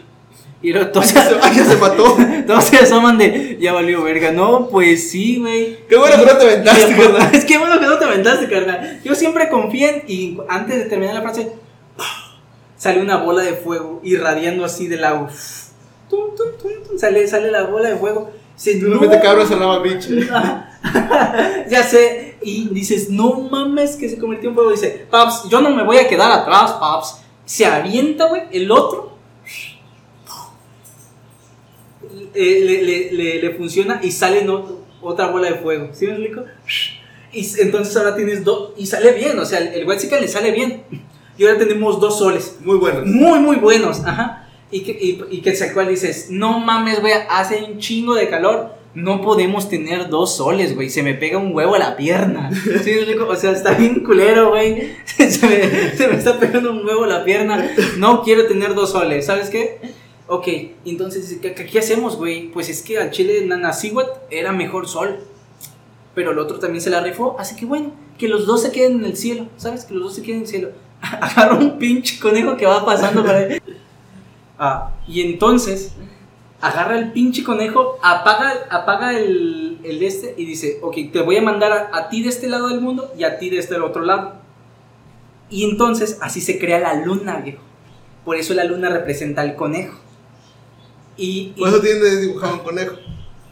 Y 0.62 0.72
todos 0.72 1.06
se, 1.06 1.64
se 1.64 1.76
mató. 1.76 2.16
Todos 2.46 2.64
se 2.64 2.76
asoman 2.76 3.18
de, 3.18 3.58
ya 3.60 3.72
valió 3.72 4.02
verga. 4.04 4.30
No, 4.30 4.68
pues 4.68 5.10
sí, 5.10 5.38
güey. 5.38 5.78
Qué 5.88 5.96
bueno 5.96 6.16
que 6.16 6.24
no 6.24 6.38
te 6.38 6.44
aventaste, 6.44 6.96
carnal. 6.96 7.34
Es 7.34 7.44
que 7.44 7.58
bueno 7.58 7.80
que 7.80 7.86
no 7.86 7.98
te 7.98 8.04
aventaste, 8.04 8.48
carnal. 8.48 9.00
Yo 9.04 9.14
siempre 9.14 9.48
confié 9.48 10.04
y 10.06 10.38
antes 10.48 10.78
de 10.78 10.84
terminar 10.84 11.16
la 11.16 11.22
frase, 11.22 11.52
sale 12.76 13.00
una 13.00 13.16
bola 13.16 13.42
de 13.42 13.54
fuego 13.54 14.00
irradiando 14.04 14.64
así 14.64 14.86
del 14.86 15.04
agua. 15.04 15.30
sale, 16.96 17.26
sale 17.26 17.50
la 17.50 17.64
bola 17.64 17.90
de 17.90 17.96
fuego. 17.96 18.30
Se, 18.54 18.76
no, 18.76 19.00
te 19.00 19.20
cabras 19.20 19.50
al 19.50 19.58
lava 19.58 19.80
bicho. 19.80 20.10
ya 21.68 21.82
sé. 21.82 22.36
Y 22.42 22.68
dices, 22.68 23.08
no 23.10 23.48
mames 23.50 23.96
que 23.96 24.08
se 24.08 24.18
convirtió 24.18 24.50
en 24.50 24.54
fuego. 24.54 24.70
Dice, 24.70 25.06
Paps, 25.10 25.48
yo 25.48 25.60
no 25.60 25.70
me 25.70 25.82
voy 25.82 25.98
a 25.98 26.06
quedar 26.06 26.30
atrás, 26.30 26.72
Paps. 26.72 27.18
Se 27.44 27.66
avienta, 27.66 28.26
güey, 28.26 28.42
el 28.52 28.70
otro 28.70 29.12
eh, 32.34 33.10
le, 33.12 33.40
le, 33.40 33.50
funciona 33.54 34.00
y 34.02 34.10
sale 34.10 34.46
otra 35.00 35.28
bola 35.28 35.50
de 35.50 35.58
fuego. 35.58 35.90
¿Sí 35.92 36.06
me 36.06 36.12
explico? 36.12 36.44
Y 37.32 37.60
entonces 37.60 37.96
ahora 37.96 38.14
tienes 38.14 38.44
dos. 38.44 38.72
Y 38.76 38.86
sale 38.86 39.12
bien, 39.12 39.38
o 39.38 39.44
sea, 39.44 39.58
el 39.58 39.86
Wexican 39.86 40.20
le 40.20 40.28
sale 40.28 40.52
bien. 40.52 40.84
Y 41.38 41.44
ahora 41.44 41.58
tenemos 41.58 42.00
dos 42.00 42.18
soles. 42.18 42.56
Muy 42.64 42.76
buenos. 42.76 43.06
Muy, 43.06 43.38
muy 43.40 43.56
buenos. 43.56 44.00
Ajá. 44.04 44.48
Y 44.70 44.80
que, 44.80 44.92
y, 44.92 45.22
y 45.30 45.40
que 45.40 45.54
cual 45.72 45.88
dices, 45.88 46.28
no 46.30 46.58
mames, 46.58 47.00
güey, 47.00 47.12
hace 47.28 47.62
un 47.62 47.78
chingo 47.78 48.14
de 48.14 48.28
calor. 48.28 48.74
No 48.94 49.22
podemos 49.22 49.70
tener 49.70 50.10
dos 50.10 50.36
soles, 50.36 50.74
güey. 50.74 50.90
Se 50.90 51.02
me 51.02 51.14
pega 51.14 51.38
un 51.38 51.54
huevo 51.54 51.74
a 51.74 51.78
la 51.78 51.96
pierna. 51.96 52.50
¿Sí, 52.84 52.94
o 53.26 53.36
sea, 53.36 53.52
está 53.52 53.72
bien 53.72 54.04
culero, 54.04 54.50
güey. 54.50 54.92
Se 55.06 55.46
me, 55.46 55.96
se 55.96 56.08
me 56.08 56.16
está 56.16 56.38
pegando 56.38 56.70
un 56.70 56.86
huevo 56.86 57.04
a 57.04 57.06
la 57.06 57.24
pierna. 57.24 57.70
No 57.96 58.22
quiero 58.22 58.46
tener 58.46 58.74
dos 58.74 58.92
soles. 58.92 59.24
¿Sabes 59.24 59.48
qué? 59.48 59.78
Ok, 60.34 60.48
entonces, 60.86 61.38
¿qué, 61.42 61.54
qué 61.54 61.78
hacemos, 61.78 62.16
güey? 62.16 62.50
Pues 62.52 62.70
es 62.70 62.80
que 62.80 62.96
al 62.96 63.10
chile 63.10 63.34
de 63.34 63.44
Nanasiwat 63.44 64.08
era 64.30 64.50
mejor 64.50 64.88
sol. 64.88 65.18
Pero 66.14 66.30
el 66.30 66.38
otro 66.38 66.58
también 66.58 66.80
se 66.80 66.88
la 66.88 67.02
rifó. 67.02 67.36
Así 67.38 67.54
que 67.54 67.66
bueno, 67.66 67.92
que 68.16 68.28
los 68.28 68.46
dos 68.46 68.62
se 68.62 68.72
queden 68.72 69.00
en 69.00 69.04
el 69.04 69.18
cielo. 69.18 69.48
¿Sabes? 69.58 69.84
Que 69.84 69.92
los 69.92 70.04
dos 70.04 70.14
se 70.14 70.22
queden 70.22 70.36
en 70.36 70.42
el 70.44 70.48
cielo. 70.48 70.70
Agarra 71.02 71.56
un 71.56 71.76
pinche 71.76 72.18
conejo 72.18 72.56
que 72.56 72.64
va 72.64 72.82
pasando 72.82 73.22
por 73.22 73.34
ahí. 73.34 73.60
Ah, 74.58 74.92
y 75.08 75.22
entonces, 75.22 75.92
agarra 76.60 76.96
el 76.96 77.10
pinche 77.10 77.42
conejo, 77.42 77.98
apaga, 78.00 78.68
apaga 78.70 79.18
el, 79.18 79.80
el 79.82 80.02
este 80.02 80.34
y 80.38 80.44
dice: 80.44 80.78
Ok, 80.82 80.96
te 81.12 81.20
voy 81.20 81.36
a 81.36 81.42
mandar 81.42 81.72
a, 81.72 81.96
a 81.96 82.08
ti 82.08 82.22
de 82.22 82.28
este 82.28 82.46
lado 82.46 82.68
del 82.68 82.80
mundo 82.80 83.12
y 83.18 83.24
a 83.24 83.38
ti 83.38 83.50
de 83.50 83.58
este 83.58 83.74
otro 83.80 84.02
lado. 84.02 84.34
Y 85.50 85.68
entonces, 85.68 86.18
así 86.22 86.40
se 86.40 86.60
crea 86.60 86.78
la 86.78 86.94
luna, 86.94 87.38
viejo. 87.38 87.60
Por 88.24 88.36
eso 88.36 88.54
la 88.54 88.62
luna 88.62 88.88
representa 88.88 89.42
al 89.42 89.56
conejo. 89.56 89.98
Y, 91.16 91.52
Por 91.58 91.68
eso 91.68 91.80
tiene 91.80 92.16
dibujado 92.16 92.54
un 92.54 92.60
conejo. 92.60 92.96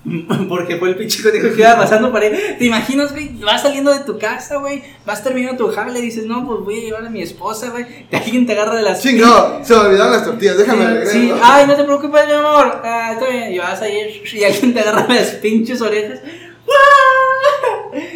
Porque 0.49 0.77
fue 0.77 0.90
el 0.90 0.96
pinche 0.96 1.23
conejo 1.23 1.55
que 1.55 1.61
iba 1.61 1.77
pasando 1.77 2.11
por 2.11 2.23
ahí. 2.23 2.33
¿Te 2.59 2.64
imaginas, 2.64 3.12
güey? 3.12 3.37
Vas 3.42 3.62
saliendo 3.62 3.92
de 3.92 4.01
tu 4.01 4.18
casa, 4.18 4.57
güey. 4.57 4.83
Vas 5.05 5.23
terminando 5.23 5.66
tu 5.66 5.73
jale 5.73 5.99
y 5.99 6.03
dices, 6.03 6.25
no, 6.27 6.46
pues 6.46 6.61
voy 6.61 6.79
a 6.79 6.83
llevar 6.83 7.07
a 7.07 7.11
mi 7.11 7.20
esposa, 7.20 7.70
güey. 7.70 7.85
Alguien 8.11 8.46
te 8.46 8.53
agarra 8.53 8.77
de 8.77 8.83
las. 8.83 9.03
Chingado, 9.03 9.62
se 9.62 9.75
me 9.75 9.81
olvidaron 9.81 10.12
las 10.12 10.25
tortillas, 10.25 10.57
déjame 10.57 11.07
sí, 11.07 11.12
sí. 11.12 11.33
Ay, 11.42 11.66
no 11.66 11.77
te 11.77 11.85
preocupes, 11.85 12.27
mi 12.27 12.33
amor. 12.33 12.81
Ah, 12.83 13.12
está 13.12 13.29
bien. 13.29 13.53
Y 13.53 13.59
vas 13.59 13.81
a 13.83 13.88
ir 13.88 14.23
y 14.33 14.44
alguien 14.44 14.73
te 14.73 14.81
agarra 14.81 15.07
de 15.07 15.14
las 15.14 15.31
pinches 15.33 15.81
orejas. 15.83 16.20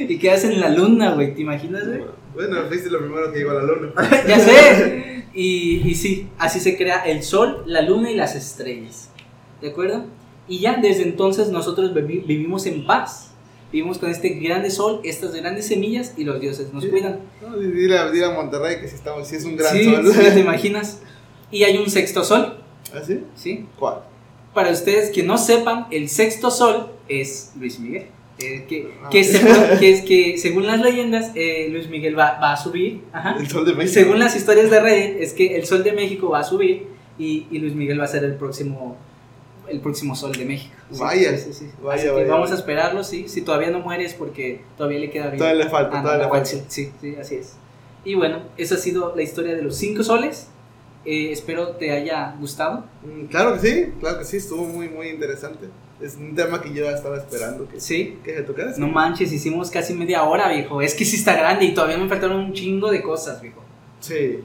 y 0.08 0.18
quedas 0.18 0.44
en 0.44 0.60
la 0.60 0.70
luna, 0.70 1.12
güey, 1.12 1.34
¿te 1.34 1.42
imaginas, 1.42 1.86
güey? 1.86 2.02
Bueno, 2.34 2.56
fuiste 2.68 2.90
lo 2.90 2.98
primero 2.98 3.30
que 3.30 3.38
llegó 3.38 3.50
a 3.50 3.54
la 3.54 3.62
luna. 3.62 3.92
ya 4.28 4.40
sé. 4.40 5.10
Y, 5.36 5.82
y 5.84 5.96
sí, 5.96 6.28
así 6.38 6.60
se 6.60 6.76
crea 6.76 7.02
el 7.06 7.24
sol, 7.24 7.64
la 7.66 7.82
luna 7.82 8.08
y 8.08 8.14
las 8.14 8.36
estrellas. 8.36 9.10
¿De 9.64 9.70
acuerdo? 9.70 10.04
Y 10.46 10.58
ya 10.58 10.76
desde 10.76 11.04
entonces 11.04 11.48
nosotros 11.48 11.94
vivi- 11.94 12.22
vivimos 12.26 12.66
en 12.66 12.84
paz. 12.86 13.30
Vivimos 13.72 13.96
con 13.96 14.10
este 14.10 14.28
grande 14.28 14.68
sol, 14.70 15.00
estas 15.04 15.34
grandes 15.34 15.66
semillas 15.68 16.12
y 16.18 16.24
los 16.24 16.38
dioses 16.38 16.70
nos 16.74 16.84
cuidan. 16.84 17.20
No, 17.40 17.56
di- 17.56 17.70
dile, 17.72 17.96
a- 17.98 18.30
Monterrey 18.30 18.78
que 18.78 18.86
si, 18.86 18.94
estamos, 18.96 19.26
si 19.26 19.36
es 19.36 19.44
un 19.46 19.56
gran 19.56 19.72
Sí, 19.74 19.84
sol. 19.86 20.06
sí, 20.12 20.20
te 20.34 20.40
imaginas. 20.48 21.00
Y 21.50 21.64
hay 21.64 21.78
un 21.78 21.88
sexto 21.88 22.22
sol, 22.24 22.58
¿Ah, 22.94 23.00
sí? 23.04 23.20
¿sí? 23.34 23.66
¿Cuál? 23.78 24.00
Para 24.52 24.70
ustedes 24.70 25.10
que 25.10 25.22
no 25.22 25.38
sepan, 25.38 25.86
el 25.90 26.10
sexto 26.10 26.50
sol 26.50 26.90
es 27.08 27.52
Luis 27.58 27.80
Miguel. 27.80 28.08
Eh, 28.38 28.66
que, 28.68 28.92
Ah. 29.02 29.08
que, 29.10 29.24
se- 29.24 29.40
que 29.80 29.90
es 29.90 30.02
que 30.02 30.36
según 30.36 30.66
las 30.66 30.80
leyendas, 30.82 31.32
eh, 31.34 31.68
Luis 31.70 31.88
Miguel 31.88 32.18
va, 32.18 32.38
va 32.38 32.52
a 32.52 32.56
subir. 32.58 33.00
Ajá. 33.14 33.36
El 33.40 33.48
sol 33.48 33.64
de 33.64 33.72
México. 33.74 33.94
Según 33.94 34.18
las 34.18 34.36
historias 34.36 34.70
de 34.70 34.78
Reddit, 34.80 35.20
es 35.22 35.32
que 35.32 35.56
el 35.56 35.64
sol 35.64 35.82
de 35.82 35.92
México 35.92 36.28
va 36.28 36.40
a 36.40 36.44
subir 36.44 36.86
y, 37.18 37.46
y 37.50 37.58
Luis 37.60 37.74
Miguel 37.74 37.98
va 37.98 38.04
a 38.04 38.08
ser 38.08 38.24
el 38.24 38.34
próximo 38.34 38.96
el 39.68 39.80
próximo 39.80 40.14
sol 40.14 40.32
de 40.32 40.44
México. 40.44 40.74
Sí, 40.90 41.00
Vaya, 41.00 41.36
sí, 41.38 41.52
sí, 41.52 41.70
vaya, 41.82 41.94
Así 41.94 42.04
que 42.06 42.12
vaya, 42.12 42.26
vamos 42.28 42.46
vaya. 42.50 42.54
a 42.54 42.58
esperarlo, 42.58 43.04
sí. 43.04 43.28
Si 43.28 43.42
todavía 43.42 43.70
no 43.70 43.80
muere 43.80 44.04
es 44.04 44.14
porque 44.14 44.62
todavía 44.76 44.98
le 44.98 45.10
queda 45.10 45.26
bien. 45.26 45.38
Todavía 45.38 45.64
le 45.64 45.70
falta, 45.70 45.98
Ah, 45.98 46.02
todavía 46.02 46.26
no, 46.26 46.32
le 46.34 46.38
falta. 46.40 46.46
sí, 46.50 46.62
sí, 46.68 46.92
sí, 47.00 47.16
así 47.20 47.34
es. 47.36 47.54
Y 48.04 48.14
bueno, 48.14 48.40
esa 48.56 48.74
ha 48.74 48.78
sido 48.78 49.14
la 49.16 49.22
historia 49.22 49.54
de 49.54 49.62
los 49.62 49.76
cinco 49.76 50.02
soles. 50.04 50.48
Eh, 51.06 51.30
espero 51.32 51.68
te 51.70 51.90
haya 51.90 52.34
gustado. 52.40 52.84
Mm, 53.02 53.26
Claro 53.26 53.54
que 53.54 53.60
sí, 53.60 53.92
claro 54.00 54.18
que 54.18 54.24
sí, 54.24 54.36
estuvo 54.38 54.64
muy, 54.64 54.88
muy 54.88 55.08
interesante. 55.08 55.66
Es 56.00 56.16
un 56.16 56.34
tema 56.34 56.60
que 56.60 56.72
yo 56.74 56.88
estaba 56.90 57.16
esperando 57.18 57.68
que, 57.68 57.80
Sí. 57.80 58.18
que 58.24 58.34
se 58.34 58.42
tocara. 58.42 58.72
No 58.78 58.88
manches, 58.88 59.32
hicimos 59.32 59.70
casi 59.70 59.94
media 59.94 60.24
hora, 60.24 60.48
viejo. 60.48 60.82
Es 60.82 60.94
que 60.94 61.04
sí 61.04 61.16
está 61.16 61.34
grande 61.36 61.66
y 61.66 61.74
todavía 61.74 61.96
me 61.98 62.08
faltaron 62.08 62.36
un 62.38 62.52
chingo 62.52 62.90
de 62.90 63.00
cosas, 63.02 63.40
viejo. 63.40 63.62
Sí. 64.00 64.40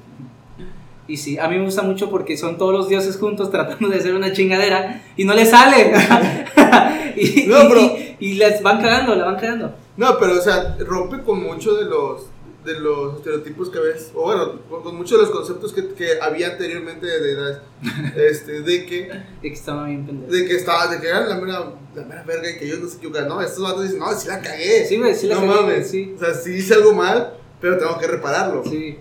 Y 1.09 1.17
sí, 1.17 1.37
a 1.37 1.47
mí 1.49 1.57
me 1.57 1.65
gusta 1.65 1.81
mucho 1.81 2.09
porque 2.09 2.37
son 2.37 2.57
todos 2.57 2.71
los 2.71 2.87
dioses 2.87 3.17
juntos 3.17 3.51
tratando 3.51 3.89
de 3.89 3.97
hacer 3.97 4.13
una 4.15 4.31
chingadera 4.31 5.03
y 5.17 5.25
no 5.25 5.33
les 5.33 5.49
sale. 5.49 5.91
y, 7.15 7.45
No, 7.47 7.63
y- 7.63 7.67
pero- 7.67 7.81
y- 7.81 8.15
y 8.19 8.33
les 8.35 8.61
van 8.61 8.81
cagando, 8.81 9.15
la 9.15 9.25
van 9.25 9.35
cagando. 9.35 9.75
No, 9.97 10.17
pero 10.19 10.33
o 10.37 10.41
sea, 10.41 10.77
rompe 10.79 11.21
con 11.23 11.41
mucho 11.43 11.73
de 11.75 11.85
los 11.85 12.27
de 12.65 12.77
los 12.77 13.15
estereotipos 13.15 13.69
que 13.69 13.79
ves, 13.79 14.11
o 14.13 14.23
bueno, 14.23 14.59
con, 14.69 14.83
con 14.83 14.95
muchos 14.97 15.11
de 15.17 15.23
los 15.25 15.29
conceptos 15.31 15.71
que, 15.71 15.93
que 15.93 16.19
había 16.21 16.49
anteriormente 16.49 17.05
de, 17.07 17.35
de, 17.35 17.57
este, 18.29 18.61
de 18.61 18.85
que 18.85 19.03
De 19.07 19.23
que 19.41 19.53
estaba 19.53 19.85
bien 19.85 20.05
pendejo. 20.05 20.31
de 20.31 20.45
que 20.45 20.55
estaba, 20.57 20.87
de 20.87 20.99
que 20.99 21.07
eran 21.07 21.29
la 21.29 21.35
mera, 21.37 21.71
la 21.95 22.03
mera 22.03 22.23
verga 22.23 22.49
y 22.51 22.57
que 22.59 22.65
ellos 22.65 22.79
no 22.81 22.89
se 22.89 22.97
equivocan, 22.97 23.29
no, 23.29 23.41
estos 23.41 23.63
vatos 23.63 23.83
dicen, 23.83 23.99
no, 23.99 24.11
sí 24.13 24.27
la 24.27 24.41
cagué, 24.41 24.85
Sí, 24.85 24.99
sí 25.15 25.27
la 25.27 25.35
no 25.35 25.41
cagué, 25.41 25.53
mames, 25.61 25.89
sí. 25.89 26.13
o 26.15 26.19
sea, 26.19 26.33
sí 26.33 26.51
hice 26.55 26.73
algo 26.73 26.93
mal, 26.93 27.33
pero 27.61 27.77
tengo 27.77 27.97
que 27.97 28.07
repararlo, 28.07 28.61
sí, 28.65 28.99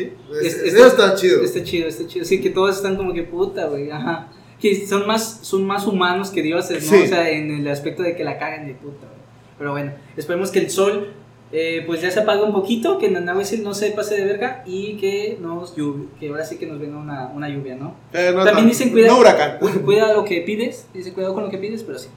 Sí, 0.00 0.12
Es- 0.42 0.54
Es- 0.56 0.74
está 0.74 1.14
chido, 1.14 1.42
está 1.42 1.62
chido, 1.62 1.88
está 1.88 2.06
chido. 2.06 2.24
Sí, 2.24 2.40
que 2.40 2.50
todos 2.50 2.76
están 2.76 2.96
como 2.96 3.14
que 3.14 3.22
puta, 3.22 3.66
güey. 3.66 3.90
Ajá. 3.90 4.28
Que 4.60 4.86
son 4.86 5.06
más, 5.06 5.38
son 5.42 5.66
más 5.66 5.86
humanos 5.86 6.30
que 6.30 6.42
dioses, 6.42 6.90
¿no? 6.90 6.96
Sí. 6.98 7.04
O 7.04 7.06
sea, 7.06 7.30
en 7.30 7.50
el 7.50 7.68
aspecto 7.68 8.02
de 8.02 8.14
que 8.16 8.24
la 8.24 8.38
cagan 8.38 8.66
de 8.66 8.74
puta, 8.74 9.06
güey. 9.06 9.20
Pero 9.58 9.72
bueno, 9.72 9.92
esperemos 10.16 10.50
que 10.50 10.58
el 10.58 10.70
sol, 10.70 11.12
eh, 11.52 11.82
pues 11.86 12.00
ya 12.02 12.10
se 12.10 12.20
apague 12.20 12.42
un 12.42 12.52
poquito, 12.52 12.98
que 12.98 13.08
Nanahuisil 13.10 13.62
no 13.62 13.72
se 13.72 13.90
pase 13.92 14.16
de 14.16 14.24
verga 14.24 14.62
y 14.66 14.96
que 14.98 15.38
nos 15.40 15.76
lluvi- 15.76 16.08
que 16.18 16.28
ahora 16.28 16.44
sí 16.44 16.56
que 16.58 16.66
nos 16.66 16.78
venga 16.80 16.98
una, 16.98 17.28
una 17.28 17.48
lluvia, 17.48 17.76
¿no? 17.76 17.94
Eh, 18.12 18.32
no 18.34 18.44
También 18.44 18.68
dicen 18.68 18.90
cuida, 18.90 19.08
no 19.08 19.18
huracán, 19.18 19.58
cu- 19.60 19.80
cuida 19.84 20.12
lo 20.12 20.24
que 20.24 20.40
pides, 20.42 20.86
dice 20.92 21.12
cuidado 21.12 21.32
con 21.34 21.44
lo 21.44 21.50
que 21.50 21.58
pides, 21.58 21.82
pero 21.84 21.98
sí. 21.98 22.08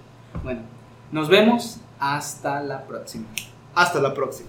Bueno, 0.44 0.62
nos 1.12 1.30
vemos 1.30 1.78
hasta 2.00 2.62
la 2.62 2.86
próxima. 2.88 3.26
hasta 3.76 4.02
la 4.02 4.14
próxima. 4.14 4.49